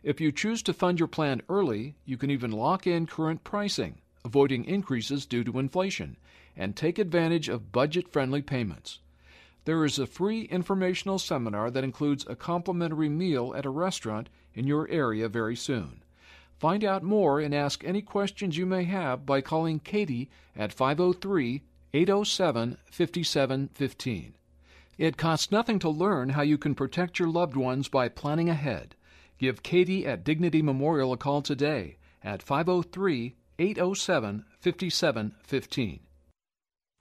If 0.03 0.21
you 0.21 0.31
choose 0.33 0.63
to 0.63 0.73
fund 0.73 0.99
your 0.99 1.09
plan 1.09 1.43
early, 1.49 1.97
you 2.05 2.17
can 2.17 2.31
even 2.31 2.53
lock 2.53 2.87
in 2.87 3.07
current 3.07 3.45
pricing, 3.45 4.01
avoiding 4.25 4.65
increases 4.65 5.27
due 5.27 5.45
to 5.45 5.59
inflation, 5.59 6.17
and 6.57 6.75
take 6.75 6.99
advantage 6.99 7.49
of 7.49 7.73
budget 7.73 8.13
friendly 8.13 8.43
payments. 8.43 9.01
There 9.67 9.85
is 9.85 9.99
a 9.99 10.07
free 10.07 10.43
informational 10.43 11.19
seminar 11.19 11.73
that 11.73 11.83
includes 11.83 12.25
a 12.29 12.37
complimentary 12.37 13.09
meal 13.09 13.53
at 13.57 13.67
a 13.67 13.71
restaurant 13.71 14.29
in 14.55 14.69
your 14.69 14.89
area 14.89 15.29
very 15.29 15.57
soon. 15.57 16.05
Find 16.57 16.85
out 16.85 17.03
more 17.03 17.41
and 17.41 17.53
ask 17.53 17.83
any 17.83 18.01
questions 18.01 18.57
you 18.57 18.65
may 18.65 18.85
have 18.85 19.27
by 19.27 19.41
calling 19.41 19.81
Katie 19.81 20.31
at 20.57 20.73
503 20.73 21.63
807 21.93 22.77
5715. 22.93 24.35
It 24.99 25.17
costs 25.17 25.51
nothing 25.51 25.81
to 25.81 25.91
learn 25.91 26.31
how 26.31 26.43
you 26.43 26.59
can 26.59 26.77
protect 26.77 27.19
your 27.19 27.29
loved 27.29 27.57
ones 27.57 27.89
by 27.89 28.09
planning 28.09 28.49
ahead. 28.49 28.95
Give 29.37 29.65
Katie 29.65 30.07
at 30.07 30.23
Dignity 30.23 30.63
Memorial 30.63 31.13
a 31.13 31.17
call 31.17 31.43
today 31.43 31.97
at 32.23 32.41
503 32.41 33.35
807 33.59 34.45
5715. 34.61 36.01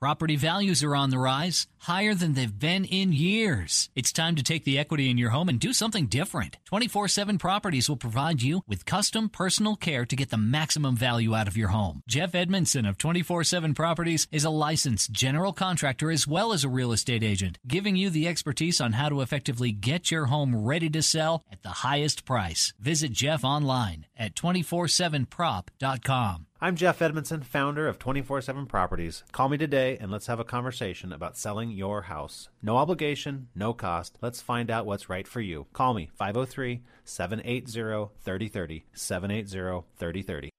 Property 0.01 0.36
values 0.36 0.84
are 0.84 0.95
on 0.95 1.10
the 1.10 1.17
rise, 1.17 1.67
higher 1.86 2.13
than 2.13 2.34
they've 2.34 2.60
been 2.60 2.86
in 2.86 3.12
years. 3.12 3.89
It's 3.95 4.12
time 4.12 4.36
to 4.36 4.43
take 4.43 4.65
the 4.65 4.78
equity 4.78 5.10
in 5.10 5.17
your 5.17 5.32
home 5.32 5.50
and 5.50 5.60
do 5.60 5.74
something 5.74 6.08
different. 6.08 6.58
24 6.65 7.08
7 7.08 7.38
Properties 7.38 7.88
will 7.88 7.98
provide 7.98 8.41
you 8.41 8.62
with 8.67 8.86
custom 8.86 9.30
personal 9.30 9.76
care 9.76 10.06
to 10.06 10.15
get 10.15 10.30
the 10.30 10.38
maximum 10.38 10.95
value 10.95 11.36
out 11.36 11.48
of 11.48 11.58
your 11.58 11.69
home. 11.69 12.02
Jeff 12.08 12.36
Edmondson 12.36 12.86
of 12.86 12.98
24 12.98 13.43
7 13.43 13.74
Properties 13.74 14.28
is 14.32 14.43
a 14.43 14.50
licensed 14.50 15.12
general 15.12 15.54
contractor 15.54 16.12
as 16.12 16.28
well 16.28 16.54
as 16.54 16.63
a 16.63 16.69
real 16.69 16.91
estate 16.91 17.24
agent, 17.24 17.58
giving 17.67 17.95
you 17.95 18.10
the 18.10 18.28
expertise 18.28 18.82
on 18.82 18.93
how 18.93 19.10
to 19.10 19.21
effectively 19.21 19.71
get 19.71 20.12
your 20.12 20.26
home 20.26 20.56
ready 20.56 20.89
to 20.89 21.02
sell 21.02 21.43
at 21.52 21.63
the 21.63 21.69
highest 21.69 22.26
price. 22.26 22.74
Visit 22.80 23.12
Jeff 23.12 23.43
online 23.43 24.06
at 24.17 24.36
247prop.com. 24.36 26.48
I'm 26.62 26.78
Jeff 26.78 27.02
Edmondson, 27.02 27.43
founder 27.43 27.88
of 27.88 28.00
24 28.00 28.41
7 28.41 28.65
Properties. 28.65 29.24
Call 29.32 29.50
me 29.50 29.58
today 29.58 29.98
and 30.00 30.10
let's 30.10 30.28
have 30.28 30.39
a 30.39 30.45
conversation 30.45 31.12
about 31.12 31.38
selling 31.38 31.69
your 31.75 32.03
house. 32.03 32.49
No 32.61 32.77
obligation, 32.77 33.49
no 33.53 33.73
cost. 33.73 34.17
Let's 34.21 34.41
find 34.41 34.71
out 34.71 34.85
what's 34.85 35.09
right 35.09 35.27
for 35.27 35.41
you. 35.41 35.67
Call 35.73 35.93
me 35.93 36.09
503 36.15 36.81
780 37.03 38.09
3030. 38.23 38.85
780 38.93 39.85
3030. 39.97 40.49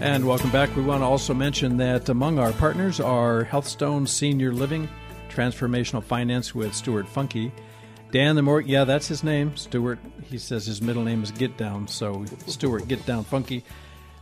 And 0.00 0.26
welcome 0.26 0.50
back. 0.50 0.74
We 0.74 0.82
want 0.82 1.02
to 1.02 1.06
also 1.06 1.32
mention 1.32 1.76
that 1.76 2.08
among 2.08 2.40
our 2.40 2.52
partners 2.52 2.98
are 2.98 3.44
Healthstone 3.44 4.08
Senior 4.08 4.52
Living, 4.52 4.88
Transformational 5.30 6.02
Finance 6.02 6.54
with 6.54 6.74
Stuart 6.74 7.06
Funky, 7.08 7.52
Dan 8.12 8.36
the 8.36 8.42
Mortgage, 8.42 8.70
yeah, 8.70 8.84
that's 8.84 9.08
his 9.08 9.24
name, 9.24 9.56
Stuart. 9.56 9.98
He 10.24 10.36
says 10.36 10.66
his 10.66 10.82
middle 10.82 11.02
name 11.02 11.22
is 11.22 11.30
Get 11.30 11.56
Down, 11.56 11.88
so 11.88 12.26
Stuart 12.46 12.86
Get 12.86 13.06
Down 13.06 13.24
Funky. 13.24 13.64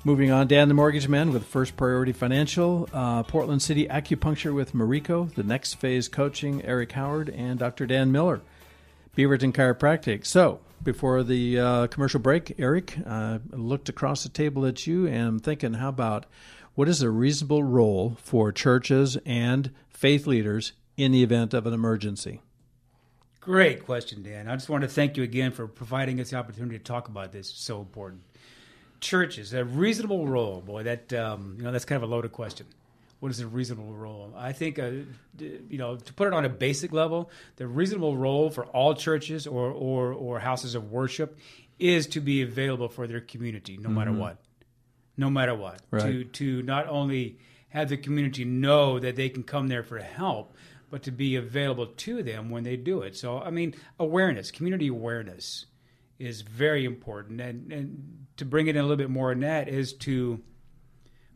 Moving 0.03 0.31
on, 0.31 0.47
Dan 0.47 0.69
the 0.69 0.75
Mortgage 0.75 1.09
Man 1.09 1.31
with 1.31 1.45
First 1.45 1.77
Priority 1.77 2.13
Financial, 2.13 2.89
uh, 2.91 3.23
Portland 3.23 3.61
City 3.61 3.87
Acupuncture 3.87 4.55
with 4.55 4.73
Mariko, 4.73 5.31
The 5.35 5.43
Next 5.43 5.75
Phase 5.75 6.09
Coaching, 6.09 6.65
Eric 6.65 6.93
Howard, 6.93 7.29
and 7.29 7.59
Dr. 7.59 7.85
Dan 7.85 8.11
Miller, 8.11 8.41
Beaverton 9.15 9.53
Chiropractic. 9.53 10.25
So, 10.25 10.61
before 10.83 11.23
the 11.23 11.59
uh, 11.61 11.87
commercial 11.89 12.19
break, 12.19 12.59
Eric, 12.59 12.97
uh, 13.05 13.41
looked 13.51 13.91
across 13.91 14.23
the 14.23 14.31
table 14.31 14.65
at 14.65 14.87
you 14.87 15.07
and 15.07 15.29
I'm 15.29 15.39
thinking, 15.39 15.75
how 15.75 15.91
about 15.91 16.25
what 16.75 16.89
is 16.89 17.03
a 17.03 17.11
reasonable 17.11 17.63
role 17.63 18.17
for 18.23 18.53
churches 18.53 19.19
and 19.27 19.71
faith 19.91 20.27
leaders 20.27 20.73
in 20.97 21.13
the 21.13 21.23
event 21.23 21.53
of 21.53 21.67
an 21.67 21.75
emergency? 21.75 22.41
Great 23.43 23.85
question, 23.85 24.23
Dan. 24.23 24.49
I 24.49 24.55
just 24.55 24.71
want 24.71 24.81
to 24.81 24.89
thank 24.89 25.19
you 25.19 25.23
again 25.25 25.53
for 25.53 25.67
providing 25.67 26.21
us 26.21 26.31
the 26.31 26.37
opportunity 26.37 26.79
to 26.79 26.85
talk 26.85 27.09
about 27.09 27.33
this. 27.33 27.51
It's 27.51 27.61
so 27.61 27.81
important. 27.81 28.23
Churches, 29.01 29.55
a 29.55 29.65
reasonable 29.65 30.27
role, 30.27 30.61
boy. 30.61 30.83
That 30.83 31.13
um, 31.13 31.55
you 31.57 31.65
know, 31.65 31.73
that's 31.73 31.85
kind 31.85 32.03
of 32.03 32.09
a 32.09 32.13
loaded 32.13 32.33
question. 32.33 32.67
What 33.21 33.31
is 33.31 33.41
a 33.41 33.47
reasonable 33.47 33.93
role? 33.93 34.33
I 34.37 34.53
think, 34.53 34.79
uh, 34.79 34.91
you 35.39 35.77
know, 35.77 35.97
to 35.97 36.13
put 36.15 36.27
it 36.27 36.33
on 36.33 36.47
a 36.47 36.49
basic 36.49 36.91
level, 36.93 37.31
the 37.57 37.67
reasonable 37.67 38.17
role 38.17 38.49
for 38.51 38.65
all 38.67 38.95
churches 38.95 39.47
or 39.47 39.71
or, 39.71 40.13
or 40.13 40.39
houses 40.39 40.75
of 40.75 40.91
worship 40.91 41.39
is 41.79 42.07
to 42.09 42.21
be 42.21 42.43
available 42.43 42.89
for 42.89 43.07
their 43.07 43.21
community, 43.21 43.77
no 43.77 43.89
mm-hmm. 43.89 43.99
matter 43.99 44.13
what, 44.13 44.39
no 45.17 45.31
matter 45.31 45.55
what. 45.55 45.81
Right. 45.91 46.03
To 46.03 46.25
to 46.25 46.63
not 46.63 46.89
only 46.89 47.39
have 47.71 47.89
the 47.89 47.97
community 47.97 48.45
know 48.45 48.99
that 48.99 49.17
they 49.17 49.29
can 49.29 49.43
come 49.43 49.69
there 49.69 49.83
for 49.83 49.99
help, 49.99 50.55
but 50.91 51.05
to 51.05 51.11
be 51.11 51.37
available 51.37 51.87
to 51.87 52.23
them 52.23 52.51
when 52.51 52.65
they 52.65 52.77
do 52.77 53.03
it. 53.03 53.17
So, 53.17 53.39
I 53.39 53.51
mean, 53.51 53.75
awareness, 53.99 54.51
community 54.51 54.89
awareness 54.89 55.67
is 56.21 56.43
very 56.43 56.85
important. 56.85 57.41
And, 57.41 57.73
and 57.73 58.27
to 58.37 58.45
bring 58.45 58.67
it 58.67 58.77
in 58.77 58.81
a 58.81 58.83
little 58.83 58.97
bit 58.97 59.11
more 59.11 59.33
in 59.33 59.41
that 59.41 59.69
is 59.69 59.95
to, 59.95 60.41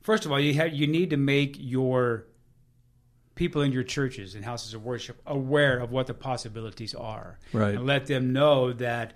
first 0.03 0.25
of 0.25 0.31
all, 0.31 0.39
you, 0.39 0.55
have, 0.55 0.73
you 0.73 0.87
need 0.87 1.11
to 1.11 1.17
make 1.17 1.57
your 1.59 2.27
people 3.35 3.63
in 3.63 3.73
your 3.73 3.83
churches 3.83 4.35
and 4.35 4.45
houses 4.45 4.75
of 4.75 4.85
worship 4.85 5.21
aware 5.27 5.79
of 5.79 5.91
what 5.91 6.07
the 6.07 6.15
possibilities 6.15 6.95
are. 6.95 7.39
Right. 7.53 7.75
And 7.75 7.87
let 7.87 8.07
them 8.07 8.33
know 8.33 8.73
that 8.75 9.15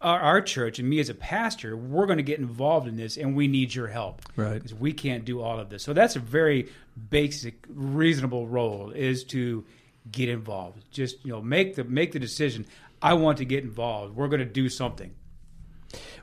our, 0.00 0.20
our, 0.20 0.40
church 0.40 0.78
and 0.78 0.88
me 0.88 1.00
as 1.00 1.08
a 1.08 1.14
pastor, 1.14 1.76
we're 1.76 2.06
going 2.06 2.18
to 2.18 2.22
get 2.22 2.38
involved 2.38 2.86
in 2.86 2.96
this, 2.96 3.16
and 3.16 3.34
we 3.34 3.48
need 3.48 3.74
your 3.74 3.88
help. 3.88 4.22
Right. 4.36 4.54
Because 4.54 4.74
we 4.74 4.92
can't 4.92 5.24
do 5.24 5.40
all 5.40 5.58
of 5.58 5.68
this. 5.70 5.82
So 5.82 5.92
that's 5.92 6.16
a 6.16 6.20
very 6.20 6.68
basic, 7.10 7.64
reasonable 7.68 8.46
role 8.46 8.90
is 8.90 9.24
to 9.24 9.64
get 10.10 10.28
involved. 10.28 10.84
Just 10.90 11.24
you 11.24 11.32
know, 11.32 11.40
make 11.40 11.74
the 11.74 11.84
make 11.84 12.12
the 12.12 12.18
decision. 12.18 12.66
I 13.02 13.14
want 13.14 13.38
to 13.38 13.44
get 13.44 13.64
involved. 13.64 14.14
We're 14.14 14.28
going 14.28 14.40
to 14.40 14.44
do 14.44 14.68
something. 14.68 15.14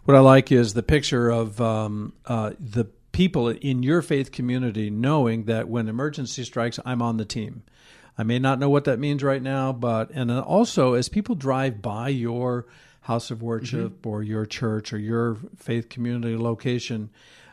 What 0.06 0.16
I 0.16 0.20
like 0.20 0.52
is 0.52 0.74
the 0.74 0.84
picture 0.84 1.30
of 1.30 1.60
um, 1.60 2.13
uh, 2.26 2.52
the 2.60 2.86
people 3.12 3.50
in 3.50 3.84
your 3.84 4.02
faith 4.02 4.32
community 4.32 4.90
knowing 4.90 5.46
that 5.46 5.68
when 5.68 5.90
emergency 5.90 6.44
strikes, 6.44 6.80
I'm 6.86 7.02
on 7.02 7.18
the 7.18 7.26
team. 7.26 7.63
I 8.18 8.24
may 8.24 8.40
not 8.40 8.60
know 8.60 8.70
what 8.70 8.86
that 8.86 9.00
means 9.00 9.24
right 9.24 9.42
now, 9.42 9.74
but 9.74 10.10
and 10.12 10.32
also 10.32 10.94
as 10.94 11.10
people 11.10 11.36
drive 11.36 11.82
by 11.82 12.10
your 12.10 12.66
house 13.02 13.32
of 13.32 13.42
worship 13.42 14.02
mm-hmm. 14.02 14.10
or 14.10 14.24
your 14.24 14.46
church 14.46 14.92
or 14.92 14.98
your 14.98 15.38
faith 15.56 15.90
community 15.90 16.36
location, 16.36 17.10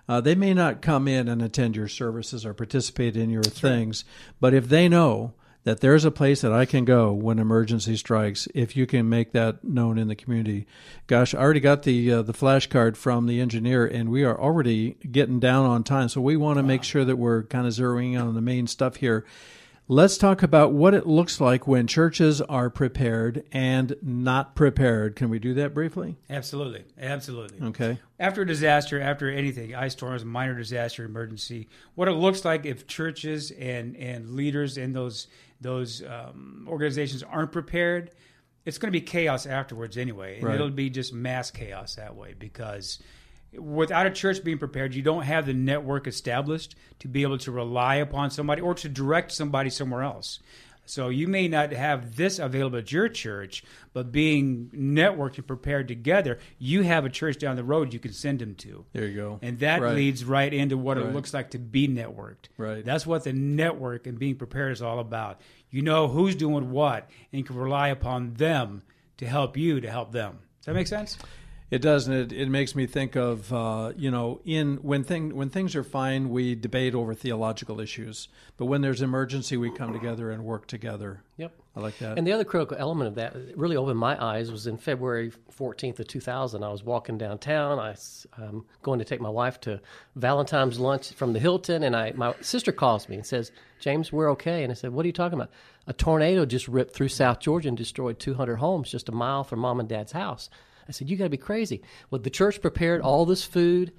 uh, 0.09 0.21
they 0.21 0.35
may 0.35 0.55
not 0.55 0.83
come 0.83 1.09
in 1.09 1.29
and 1.29 1.43
attend 1.43 1.77
your 1.77 1.89
services 1.89 2.45
or 2.45 2.55
participate 2.55 3.17
in 3.17 3.31
your 3.31 3.43
That's 3.43 3.61
things, 3.61 4.05
right. 4.07 4.35
but 4.41 4.55
if 4.55 4.69
they 4.69 4.89
know 4.89 5.35
that 5.65 5.81
there's 5.81 6.05
a 6.05 6.11
place 6.11 6.43
that 6.43 6.53
I 6.53 6.67
can 6.67 6.85
go 6.85 7.13
when 7.13 7.39
emergency 7.39 7.97
strikes, 7.97 8.47
if 8.55 8.77
you 8.77 8.87
can 8.87 9.09
make 9.09 9.33
that 9.33 9.65
known 9.65 9.99
in 9.99 10.09
the 10.09 10.15
community. 10.15 10.67
Gosh, 11.07 11.35
I 11.35 11.39
already 11.39 11.61
got 11.61 11.83
the 11.83 12.13
uh, 12.13 12.23
the 12.23 12.35
flashcard 12.35 12.97
from 12.97 13.27
the 13.27 13.41
engineer, 13.41 13.87
and 13.87 14.11
we 14.11 14.25
are 14.25 14.39
already 14.39 14.97
getting 15.11 15.41
down 15.41 15.67
on 15.67 15.83
time. 15.83 16.09
So 16.09 16.21
we 16.21 16.37
want 16.37 16.59
to 16.59 16.63
wow. 16.63 16.69
make 16.69 16.85
sure 16.85 17.05
that 17.05 17.17
we're 17.17 17.45
kind 17.45 17.67
of 17.67 17.73
zeroing 17.73 18.13
in 18.13 18.21
on 18.21 18.35
the 18.35 18.41
main 18.43 18.67
stuff 18.67 18.97
here. 18.97 19.25
Let's 19.87 20.17
talk 20.17 20.43
about 20.43 20.73
what 20.73 20.95
it 20.95 21.07
looks 21.07 21.43
like 21.43 21.67
when 21.67 21.87
churches 21.87 22.41
are 22.41 22.71
prepared 22.71 23.45
and 23.53 23.95
not 24.01 24.55
prepared. 24.55 25.15
Can 25.15 25.29
we 25.29 25.39
do 25.39 25.53
that 25.55 25.75
briefly? 25.75 26.17
Absolutely. 26.31 26.85
Absolutely. 26.99 27.61
Okay. 27.69 27.99
After 28.19 28.43
a 28.43 28.47
disaster, 28.47 28.99
after 28.99 29.31
anything, 29.31 29.75
ice 29.75 29.93
storms, 29.93 30.25
minor 30.25 30.55
disaster, 30.55 31.05
emergency, 31.05 31.69
what 31.97 32.09
it 32.09 32.13
looks 32.13 32.47
like 32.47 32.65
if 32.65 32.87
churches 32.87 33.51
and, 33.51 33.95
and 33.97 34.31
leaders 34.31 34.79
in 34.79 34.95
those 34.95 35.27
those 35.65 36.01
um, 36.05 36.67
organizations 36.71 37.25
aren't 37.25 37.51
prepared, 37.51 38.13
it's 38.65 38.79
going 38.79 38.93
to 38.93 38.99
be 38.99 39.05
chaos 39.05 39.47
afterwards 39.47 39.99
anyway. 39.99 40.37
And 40.37 40.45
right. 40.45 40.55
it'll 40.55 40.71
be 40.71 40.89
just 40.91 41.13
mass 41.13 41.51
chaos 41.51 41.97
that 41.97 42.15
way 42.15 42.37
because– 42.39 43.01
without 43.59 44.07
a 44.07 44.11
church 44.11 44.43
being 44.43 44.59
prepared, 44.59 44.95
you 44.95 45.03
don't 45.03 45.23
have 45.23 45.47
the 45.47 45.55
network 45.55 46.07
established 46.07 46.75
to 47.01 47.09
be 47.09 47.23
able 47.23 47.39
to 47.39 47.51
rely 47.51 47.97
upon 47.97 48.31
somebody 48.31 48.61
or 48.61 48.75
to 48.75 48.89
direct 48.89 49.33
somebody 49.33 49.71
somewhere 49.71 50.03
else. 50.03 50.41
So 50.87 51.09
you 51.09 51.29
may 51.29 51.49
not 51.49 51.73
have 51.73 52.17
this 52.17 52.39
available 52.39 52.79
at 52.79 52.93
your 52.93 53.09
church, 53.09 53.65
but 53.93 54.13
being 54.13 54.71
networked 54.75 55.37
and 55.37 55.47
prepared 55.47 55.89
together, 55.89 56.39
you 56.59 56.83
have 56.83 57.05
a 57.05 57.11
church 57.11 57.39
down 57.39 57.57
the 57.57 57.65
road 57.65 57.93
you 57.93 57.99
can 57.99 58.13
send 58.13 58.41
them 58.41 58.55
to. 58.57 58.85
There 58.93 59.07
you 59.07 59.17
go. 59.17 59.39
And 59.43 59.59
that 59.61 59.81
right. 59.81 59.95
leads 59.95 60.25
right 60.25 60.53
into 60.53 60.77
what 60.77 60.97
right. 60.97 61.07
it 61.07 61.15
looks 61.15 61.33
like 61.33 61.51
to 61.51 61.59
be 61.59 61.89
networked. 61.89 62.49
Right. 62.57 62.85
That's 62.85 63.07
what 63.07 63.25
the 63.25 63.33
network 63.33 64.07
and 64.07 64.19
being 64.19 64.37
prepared 64.37 64.73
is 64.73 64.83
all 64.83 64.99
about. 64.99 65.41
You 65.71 65.83
know 65.83 66.09
who's 66.09 66.37
doing 66.37 66.71
what, 66.71 67.11
and 67.33 67.39
you 67.39 67.45
can 67.45 67.57
rely 67.57 67.89
upon 67.89 68.35
them 68.35 68.83
to 69.17 69.27
help 69.27 69.57
you 69.57 69.81
to 69.81 69.91
help 69.91 70.13
them. 70.13 70.39
Does 70.61 70.67
that 70.67 70.75
make 70.75 70.87
sense? 70.87 71.19
It 71.75 71.83
does, 71.83 72.07
and 72.07 72.17
it, 72.17 72.33
it 72.33 72.49
makes 72.49 72.77
me 72.77 72.87
think 72.87 73.17
of 73.17 73.53
uh, 73.53 73.95
you 73.97 74.09
know 74.09 74.41
in 74.45 74.77
when 74.77 75.03
thing 75.03 75.35
when 75.35 75.51
things 75.51 75.75
are 75.75 75.83
fine, 75.83 76.31
we 76.31 76.55
debate 76.55 76.95
over 76.95 77.15
theological 77.15 77.81
issues, 77.81 78.29
but 78.57 78.67
when 78.67 78.81
there's 78.81 79.03
emergency, 79.03 79.57
we 79.57 79.73
come 79.73 79.93
together 79.93 80.31
and 80.31 80.45
work 80.45 80.69
together. 80.69 81.25
Yep. 81.37 81.53
I 81.75 81.81
like 81.81 81.99
that. 81.99 82.17
And 82.17 82.25
the 82.25 82.31
other 82.31 82.45
critical 82.45 82.77
element 82.79 83.09
of 83.09 83.15
that 83.17 83.35
really 83.57 83.75
opened 83.77 83.99
my 83.99 84.23
eyes 84.25 84.53
was 84.53 84.69
in 84.69 84.79
February 84.79 85.33
14th 85.59 85.99
of 85.99 86.07
2000. 86.07 86.63
I 86.63 86.69
was 86.69 86.85
walking 86.85 87.19
downtown. 87.19 87.81
I 87.81 87.91
was 87.91 88.29
um, 88.37 88.65
going 88.83 89.01
to 89.01 89.05
take 89.05 89.21
my 89.21 89.29
wife 89.29 89.61
to 89.63 89.81
Valentine's 90.15 90.79
lunch 90.79 91.13
from 91.15 91.33
the 91.33 91.41
Hilton, 91.41 91.83
and 91.83 91.97
I 91.97 92.13
my 92.13 92.37
sister 92.41 92.71
calls 92.71 93.09
me 93.09 93.17
and 93.17 93.27
says, 93.27 93.51
"James, 93.81 94.13
we're 94.13 94.31
okay." 94.31 94.63
And 94.63 94.71
I 94.71 94.77
said, 94.77 94.93
"What 94.93 95.03
are 95.03 95.09
you 95.09 95.13
talking 95.13 95.41
about?" 95.41 95.51
A 95.89 95.93
tornado 95.93 96.47
just 96.47 96.69
ripped 96.69 96.95
through 96.95 97.09
South 97.09 97.41
Georgia 97.41 97.67
and 97.67 97.77
destroyed 97.77 98.21
200 98.21 98.57
homes 98.59 98.93
just 98.93 99.09
a 99.09 99.13
mile 99.13 99.43
from 99.43 99.59
mom 99.59 99.81
and 99.81 99.89
dad's 99.89 100.13
house. 100.13 100.49
I 100.89 100.93
said, 100.93 101.09
"You 101.09 101.17
got 101.17 101.25
to 101.25 101.31
be 101.31 101.37
crazy." 101.37 101.83
Well, 102.11 102.21
the 102.21 102.31
church 102.31 102.61
prepared 102.61 103.01
all 103.01 103.25
this 103.27 103.45
food. 103.45 103.93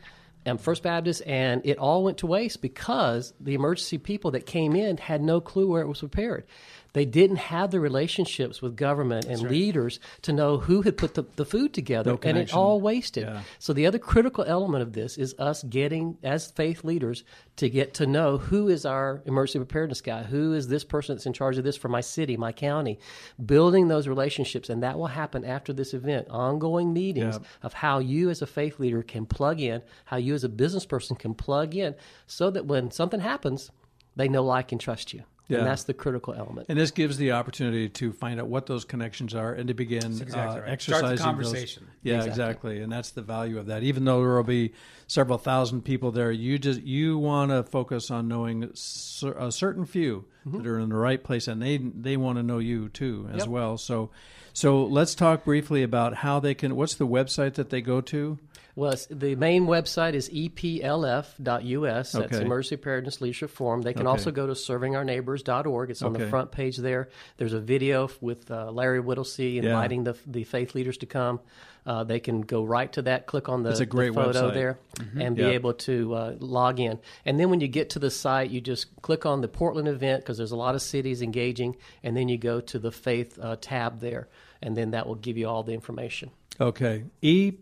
and 0.47 0.61
First 0.61 0.83
Baptist, 0.83 1.23
and 1.25 1.59
it 1.65 1.79
all 1.79 2.03
went 2.03 2.19
to 2.19 2.27
waste 2.27 2.61
because 2.61 3.33
the 3.39 3.55
emergency 3.55 3.97
people 3.97 4.29
that 4.31 4.45
came 4.45 4.75
in 4.75 4.97
had 4.97 5.19
no 5.23 5.41
clue 5.41 5.67
where 5.67 5.81
it 5.81 5.87
was 5.87 5.99
prepared. 6.01 6.45
They 6.93 7.03
didn't 7.03 7.37
have 7.37 7.71
the 7.71 7.79
relationships 7.79 8.61
with 8.61 8.75
government 8.77 9.25
and 9.25 9.41
leaders 9.41 9.99
to 10.21 10.31
know 10.31 10.59
who 10.59 10.83
had 10.83 10.97
put 10.97 11.15
the, 11.15 11.23
the 11.35 11.45
food 11.45 11.73
together, 11.73 12.11
No 12.11 12.19
and 12.21 12.37
it 12.37 12.53
all 12.53 12.79
wasted. 12.79 13.23
Yeah. 13.25 13.41
So 13.57 13.73
the 13.73 13.87
other 13.87 13.97
critical 13.97 14.43
element 14.45 14.83
of 14.83 14.93
this 14.93 15.17
is 15.17 15.33
us 15.39 15.63
getting, 15.63 16.19
as 16.23 16.51
faith 16.51 16.83
leaders, 16.83 17.23
to 17.57 17.69
get 17.69 17.93
to 17.93 18.05
know 18.05 18.37
who 18.37 18.67
is 18.67 18.85
our 18.85 19.21
emergency 19.25 19.59
preparedness 19.59 20.01
guy, 20.01 20.23
who 20.23 20.53
is 20.53 20.67
this 20.67 20.83
person 20.83 21.15
that's 21.15 21.25
in 21.25 21.31
charge 21.33 21.57
of 21.57 21.63
this 21.63 21.77
for 21.77 21.87
my 21.87 22.01
city, 22.01 22.35
my 22.35 22.51
county, 22.51 22.99
building 23.45 23.87
those 23.87 24.07
relationships, 24.07 24.69
and 24.69 24.83
that 24.83 24.97
will 24.97 25.07
happen 25.07 25.45
after 25.45 25.71
this 25.71 25.93
event. 25.93 26.27
Ongoing 26.29 26.91
meetings 26.93 27.35
Yeah. 27.41 27.47
of 27.63 27.73
how 27.73 27.99
you 27.99 28.29
as 28.29 28.41
a 28.41 28.47
faith 28.47 28.79
leader 28.79 29.01
can 29.03 29.25
plug 29.25 29.61
in, 29.61 29.81
how 30.05 30.17
you 30.17 30.33
as 30.33 30.43
a 30.43 30.49
business 30.49 30.85
person 30.85 31.15
can 31.15 31.33
plug 31.33 31.75
in, 31.75 31.95
so 32.27 32.49
that 32.51 32.65
when 32.65 32.91
something 32.91 33.21
happens, 33.21 33.71
they 34.15 34.27
know, 34.27 34.43
like, 34.43 34.71
and 34.71 34.81
trust 34.81 35.13
you. 35.13 35.23
Yeah. 35.47 35.59
And 35.59 35.67
that's 35.67 35.83
the 35.83 35.93
critical 35.93 36.33
element. 36.33 36.65
And 36.69 36.79
this 36.79 36.89
gives 36.89 37.17
the 37.17 37.33
opportunity 37.33 37.87
to 37.87 38.11
find 38.13 38.39
out 38.39 38.47
what 38.47 38.65
those 38.65 38.83
connections 38.83 39.35
are 39.35 39.53
and 39.53 39.67
to 39.67 39.75
begin 39.75 40.03
exactly 40.19 40.33
uh, 40.41 40.61
right. 40.61 40.69
exercising 40.71 41.17
Start 41.17 41.37
the 41.37 41.43
those- 41.43 41.79
Yeah, 42.01 42.15
Exactly. 42.15 42.29
exactly. 42.31 42.81
And 42.81 42.91
that's 42.91 43.11
the 43.11 43.21
value 43.21 43.59
of 43.59 43.67
that. 43.67 43.83
Even 43.83 44.05
though 44.05 44.21
there 44.21 44.35
will 44.35 44.43
be 44.43 44.73
several 45.07 45.37
thousand 45.37 45.83
people 45.83 46.11
there, 46.11 46.31
you 46.31 46.57
just 46.57 46.81
you 46.81 47.17
want 47.17 47.51
to 47.51 47.63
focus 47.63 48.09
on 48.11 48.27
knowing 48.27 48.69
cer- 48.73 49.33
a 49.37 49.51
certain 49.51 49.85
few 49.85 50.25
Mm-hmm. 50.45 50.57
that 50.59 50.67
are 50.67 50.77
in 50.79 50.89
the 50.89 50.95
right 50.95 51.23
place, 51.23 51.47
and 51.47 51.59
they 51.59 51.77
they 51.77 52.17
want 52.17 52.37
to 52.37 52.43
know 52.43 52.59
you 52.59 52.87
too 52.89 53.27
as 53.33 53.39
Yep. 53.39 53.47
well. 53.47 53.77
So, 53.79 54.11
so 54.53 54.83
let's 54.85 55.15
talk 55.15 55.43
briefly 55.43 55.81
about 55.81 56.13
how 56.17 56.39
they 56.39 56.53
can. 56.53 56.75
What's 56.75 56.93
the 56.93 57.07
website 57.07 57.55
that 57.55 57.71
they 57.71 57.81
go 57.81 57.99
to? 58.01 58.37
Well, 58.75 58.93
the 59.09 59.35
main 59.35 59.65
website 59.65 60.13
is 60.13 60.29
eplf.us. 60.29 62.11
That's 62.11 62.15
Okay. 62.33 62.41
Emergency 62.45 62.75
Preparedness 62.75 63.21
Leadership 63.21 63.49
Forum. 63.49 63.81
They 63.81 63.93
can 63.93 64.03
Okay. 64.03 64.09
also 64.11 64.31
go 64.31 64.45
to 64.47 64.53
servingourneighbors.org. 64.53 65.89
It's 65.89 66.01
on 66.01 66.15
Okay. 66.15 66.23
the 66.25 66.29
front 66.29 66.51
page 66.51 66.77
there. 66.77 67.09
There's 67.37 67.53
a 67.53 67.59
video 67.59 68.09
with 68.21 68.49
uh, 68.51 68.71
Larry 68.71 68.99
Whittlesey 68.99 69.57
inviting 69.59 70.03
the, 70.03 70.15
the 70.27 70.43
faith 70.43 70.75
leaders 70.75 70.97
to 70.97 71.05
come. 71.05 71.39
Uh, 71.85 72.03
they 72.03 72.19
can 72.19 72.41
go 72.41 72.63
right 72.63 72.91
to 72.93 73.03
that, 73.03 73.27
click 73.27 73.47
on 73.47 73.61
the, 73.61 73.69
It's 73.69 73.79
a 73.79 73.85
great 73.85 74.13
the 74.13 74.23
photo 74.23 74.49
website. 74.49 74.53
there, 74.55 74.79
and 75.19 75.35
be 75.35 75.43
Yeah. 75.43 75.49
able 75.49 75.73
to 75.73 76.13
uh, 76.15 76.35
log 76.39 76.79
in. 76.79 76.97
And 77.25 77.39
then 77.39 77.49
when 77.51 77.61
you 77.61 77.67
get 77.67 77.91
to 77.91 77.99
the 77.99 78.09
site, 78.09 78.49
you 78.49 78.59
just 78.59 78.87
click 79.03 79.25
on 79.25 79.41
the 79.41 79.47
Portland 79.47 79.87
event 79.87 80.23
because 80.23 80.37
there's 80.37 80.51
a 80.51 80.55
lot 80.55 80.73
of 80.73 80.81
cities 80.81 81.21
engaging, 81.21 81.75
and 82.03 82.17
then 82.17 82.27
you 82.27 82.37
go 82.39 82.59
to 82.61 82.79
the 82.79 82.91
faith 82.91 83.37
uh, 83.39 83.57
tab 83.61 83.99
there, 83.99 84.27
and 84.63 84.75
then 84.75 84.91
that 84.91 85.05
will 85.07 85.15
give 85.15 85.37
you 85.37 85.47
all 85.47 85.61
the 85.61 85.73
information. 85.73 86.31
Okay, 86.59 87.03
E 87.21 87.53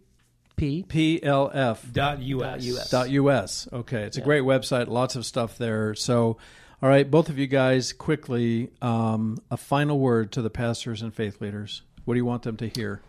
P. 0.56 0.84
P 0.88 1.22
L 1.24 1.50
F 1.54 1.86
Dot 1.92 2.22
US. 2.22 2.64
US. 2.64 2.90
Dot 2.92 3.10
US. 3.10 3.68
Okay, 3.74 4.04
it's 4.04 4.18
a 4.18 4.22
great 4.22 4.44
website. 4.44 4.88
Lots 4.88 5.16
of 5.16 5.26
stuff 5.26 5.58
there. 5.58 5.96
So, 5.96 6.38
all 6.82 6.88
right, 6.90 7.10
both 7.10 7.28
of 7.30 7.38
you 7.38 7.48
guys, 7.48 7.92
quickly, 7.92 8.70
um, 8.82 9.40
a 9.52 9.58
final 9.58 10.00
word 10.00 10.32
to 10.34 10.42
the 10.42 10.50
pastors 10.52 11.02
and 11.02 11.14
faith 11.14 11.42
leaders. 11.42 11.82
What 12.06 12.14
do 12.14 12.20
you 12.20 12.26
want 12.26 12.44
them 12.44 12.56
to 12.58 12.68
hear? 12.70 13.02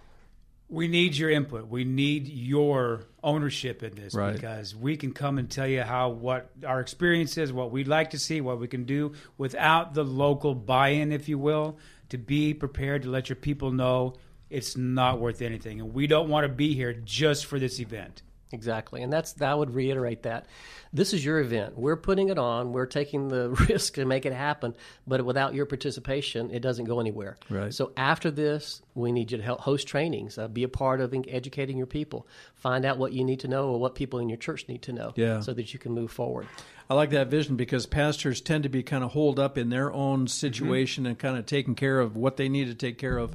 We 0.75 0.89
need 0.89 1.17
your 1.17 1.31
input. 1.31 1.69
We 1.69 1.85
need 1.85 2.27
your 2.29 3.07
ownership 3.23 3.83
in 3.83 3.95
this 3.95 4.15
Right. 4.15 4.35
because 4.35 4.75
we 4.75 4.97
can 4.97 5.13
come 5.13 5.39
and 5.39 5.49
tell 5.51 5.67
you 5.67 5.83
how 5.83 6.11
what 6.11 6.51
our 6.67 6.81
experience 6.81 7.39
is, 7.39 7.53
what 7.53 7.71
we'd 7.71 7.89
like 7.89 8.11
to 8.11 8.19
see, 8.19 8.41
what 8.41 8.59
we 8.61 8.69
can 8.69 8.85
do 8.85 9.13
without 9.39 9.95
the 9.95 10.05
local 10.05 10.55
buy-in, 10.55 11.13
if 11.13 11.29
you 11.29 11.39
will, 11.39 11.79
to 12.09 12.19
be 12.19 12.53
prepared 12.55 13.03
to 13.03 13.09
let 13.09 13.29
your 13.29 13.37
people 13.37 13.71
know 13.71 14.15
it's 14.51 14.77
not 14.77 15.21
worth 15.21 15.43
anything, 15.43 15.81
and 15.81 15.95
we 15.95 16.07
don't 16.07 16.29
want 16.29 16.45
to 16.45 16.53
be 16.53 16.75
here 16.75 16.93
just 16.93 17.47
for 17.47 17.59
this 17.59 17.81
event. 17.81 18.23
Exactly, 18.55 19.03
and 19.03 19.13
that's 19.13 19.33
that 19.35 19.59
would 19.59 19.75
reiterate 19.75 20.23
that 20.23 20.47
this 20.93 21.13
is 21.13 21.25
your 21.25 21.41
event. 21.41 21.77
We're 21.77 21.97
putting 21.97 22.29
it 22.29 22.39
on. 22.39 22.73
We're 22.73 22.87
taking 22.87 23.27
the 23.29 23.51
risk 23.69 23.95
to 23.95 24.05
make 24.05 24.25
it 24.25 24.33
happen, 24.33 24.77
but 25.09 25.25
without 25.25 25.53
your 25.55 25.67
participation, 25.67 26.53
it 26.53 26.61
doesn't 26.61 26.85
go 26.85 27.01
anywhere. 27.01 27.37
Right. 27.51 27.75
So 27.75 27.91
after 27.97 28.31
this, 28.31 28.81
we 28.95 29.11
need 29.11 29.33
you 29.33 29.39
to 29.39 29.43
help 29.43 29.61
host 29.61 29.89
trainings, 29.89 30.39
uh, 30.39 30.47
be 30.47 30.63
a 30.63 30.69
part 30.69 31.01
of 31.01 31.13
educating 31.29 31.77
your 31.77 31.89
people, 31.89 32.29
find 32.55 32.85
out 32.85 32.97
what 32.97 33.13
you 33.13 33.25
need 33.25 33.41
to 33.41 33.49
know 33.49 33.71
or 33.71 33.81
what 33.81 33.97
people 33.97 34.21
in 34.21 34.29
your 34.29 34.39
church 34.39 34.69
need 34.69 34.83
to 34.83 34.93
know, 34.93 35.13
Yeah. 35.17 35.41
so 35.41 35.53
that 35.53 35.73
you 35.73 35.81
can 35.81 35.91
move 35.93 36.13
forward. 36.13 36.47
I 36.89 36.95
like 36.95 37.11
that 37.11 37.27
vision 37.29 37.57
because 37.57 37.87
pastors 37.87 38.41
tend 38.41 38.63
to 38.63 38.69
be 38.69 38.85
kind 38.85 39.03
of 39.03 39.11
holed 39.13 39.41
up 39.41 39.59
in 39.59 39.71
their 39.71 39.93
own 39.93 40.29
situation 40.29 41.07
and 41.07 41.19
kind 41.19 41.37
of 41.37 41.45
taking 41.47 41.75
care 41.75 41.99
of 41.99 42.17
what 42.17 42.37
they 42.37 42.49
need 42.49 42.67
to 42.67 42.75
take 42.75 42.99
care 42.99 43.19
of. 43.19 43.35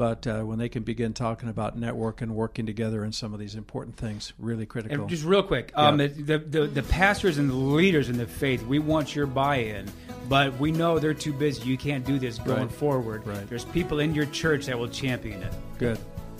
But 0.00 0.26
uh, 0.26 0.40
when 0.44 0.58
they 0.58 0.70
can 0.70 0.82
begin 0.82 1.12
talking 1.12 1.50
about 1.50 1.76
network 1.76 2.22
and 2.22 2.34
working 2.34 2.64
together 2.64 3.04
in 3.04 3.12
some 3.12 3.34
of 3.34 3.38
these 3.38 3.54
important 3.54 3.98
things, 3.98 4.32
really 4.38 4.64
critical. 4.64 4.98
And 5.00 5.10
just 5.10 5.24
real 5.26 5.42
quick, 5.42 5.72
um, 5.74 6.00
Yeah. 6.00 6.06
the, 6.06 6.38
the 6.38 6.66
the 6.68 6.82
pastors 6.84 7.36
and 7.36 7.50
the 7.50 7.54
leaders 7.54 8.08
in 8.08 8.16
the 8.16 8.24
faith, 8.24 8.64
we 8.66 8.78
want 8.78 9.14
your 9.14 9.26
buy-in, 9.26 9.90
but 10.26 10.58
we 10.58 10.72
know 10.72 10.98
they're 10.98 11.12
too 11.12 11.34
busy. 11.34 11.68
You 11.68 11.76
can't 11.76 12.02
do 12.06 12.18
this 12.18 12.38
going 12.38 12.60
Right. 12.62 12.72
forward. 12.72 13.26
Right. 13.26 13.46
There's 13.46 13.66
people 13.66 14.00
in 14.00 14.14
your 14.14 14.24
church 14.24 14.64
that 14.66 14.78
will 14.78 14.88
champion 14.88 15.42
it. 15.42 15.52
Good. 15.78 15.98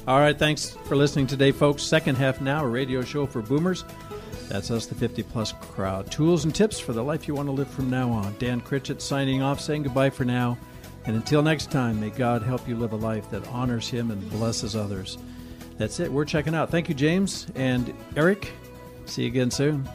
All 0.08 0.20
right. 0.20 0.38
Thanks 0.38 0.70
for 0.86 0.96
listening 0.96 1.26
today, 1.26 1.52
folks. 1.52 1.82
Second 1.82 2.14
half 2.14 2.40
now, 2.40 2.64
a 2.64 2.66
radio 2.66 3.02
show 3.02 3.26
for 3.26 3.42
boomers. 3.42 3.84
That's 4.48 4.70
us, 4.70 4.86
the 4.86 4.94
50 4.94 5.22
plus 5.24 5.52
crowd. 5.60 6.10
Tools 6.10 6.46
and 6.46 6.54
tips 6.54 6.80
for 6.80 6.94
the 6.94 7.04
life 7.04 7.28
you 7.28 7.34
want 7.34 7.48
to 7.48 7.52
live 7.52 7.68
from 7.68 7.90
now 7.90 8.08
on. 8.10 8.34
Dan 8.38 8.62
Critchett 8.62 9.02
signing 9.02 9.42
off, 9.42 9.60
saying 9.60 9.82
goodbye 9.82 10.08
for 10.08 10.24
now. 10.24 10.56
And 11.06 11.16
until 11.16 11.42
next 11.42 11.70
time, 11.70 11.98
may 11.98 12.10
God 12.10 12.42
help 12.42 12.68
you 12.68 12.76
live 12.76 12.92
a 12.92 12.96
life 12.96 13.30
that 13.30 13.46
honors 13.48 13.88
Him 13.88 14.10
and 14.10 14.30
blesses 14.30 14.76
others. 14.76 15.18
That's 15.78 15.98
it. 15.98 16.12
We're 16.12 16.26
checking 16.26 16.54
out. 16.54 16.70
Thank 16.70 16.88
you, 16.88 16.94
James 16.94 17.46
and 17.54 17.94
Eric. 18.16 18.52
See 19.06 19.22
you 19.22 19.28
again 19.28 19.50
soon. 19.50 19.88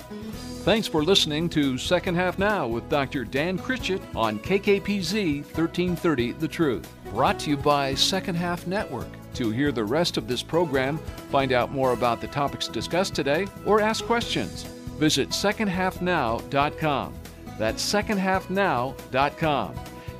Thanks 0.63 0.87
for 0.87 1.03
listening 1.03 1.47
to 1.49 1.77
Second 1.77 2.15
Half 2.15 2.39
Now 2.39 2.67
with 2.67 2.89
Dr. 2.89 3.23
Dan 3.23 3.59
Critchett 3.59 4.01
on 4.15 4.39
KKPZ 4.39 5.43
1330 5.43 6.31
The 6.31 6.47
Truth. 6.47 6.91
Brought 7.11 7.37
to 7.41 7.51
you 7.51 7.57
by 7.57 7.93
Second 7.93 8.33
Half 8.33 8.65
Network. 8.65 9.07
To 9.35 9.51
hear 9.51 9.71
the 9.71 9.83
rest 9.83 10.17
of 10.17 10.27
this 10.27 10.41
program, 10.41 10.97
find 11.29 11.51
out 11.51 11.71
more 11.71 11.91
about 11.93 12.19
the 12.19 12.27
topics 12.27 12.67
discussed 12.67 13.13
today, 13.13 13.45
or 13.63 13.79
ask 13.79 14.03
questions, 14.05 14.63
visit 14.97 15.29
secondhalfnow.com. 15.29 17.13
That's 17.59 17.93
secondhalfnow.com. 17.93 19.75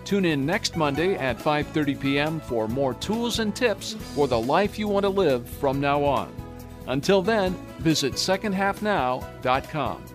Tune 0.06 0.26
in 0.26 0.46
next 0.46 0.78
Monday 0.78 1.16
at 1.16 1.38
5:30 1.38 2.00
p.m. 2.00 2.40
for 2.40 2.68
more 2.68 2.94
tools 2.94 3.40
and 3.40 3.56
tips 3.56 3.94
for 4.14 4.28
the 4.28 4.40
life 4.40 4.80
you 4.80 4.88
want 4.88 5.04
to 5.04 5.10
live 5.10 5.50
from 5.50 5.82
now 5.82 6.04
on. 6.04 6.32
Until 6.88 7.22
then, 7.22 7.54
visit 7.80 8.14
secondhalfnow.com. 8.14 10.15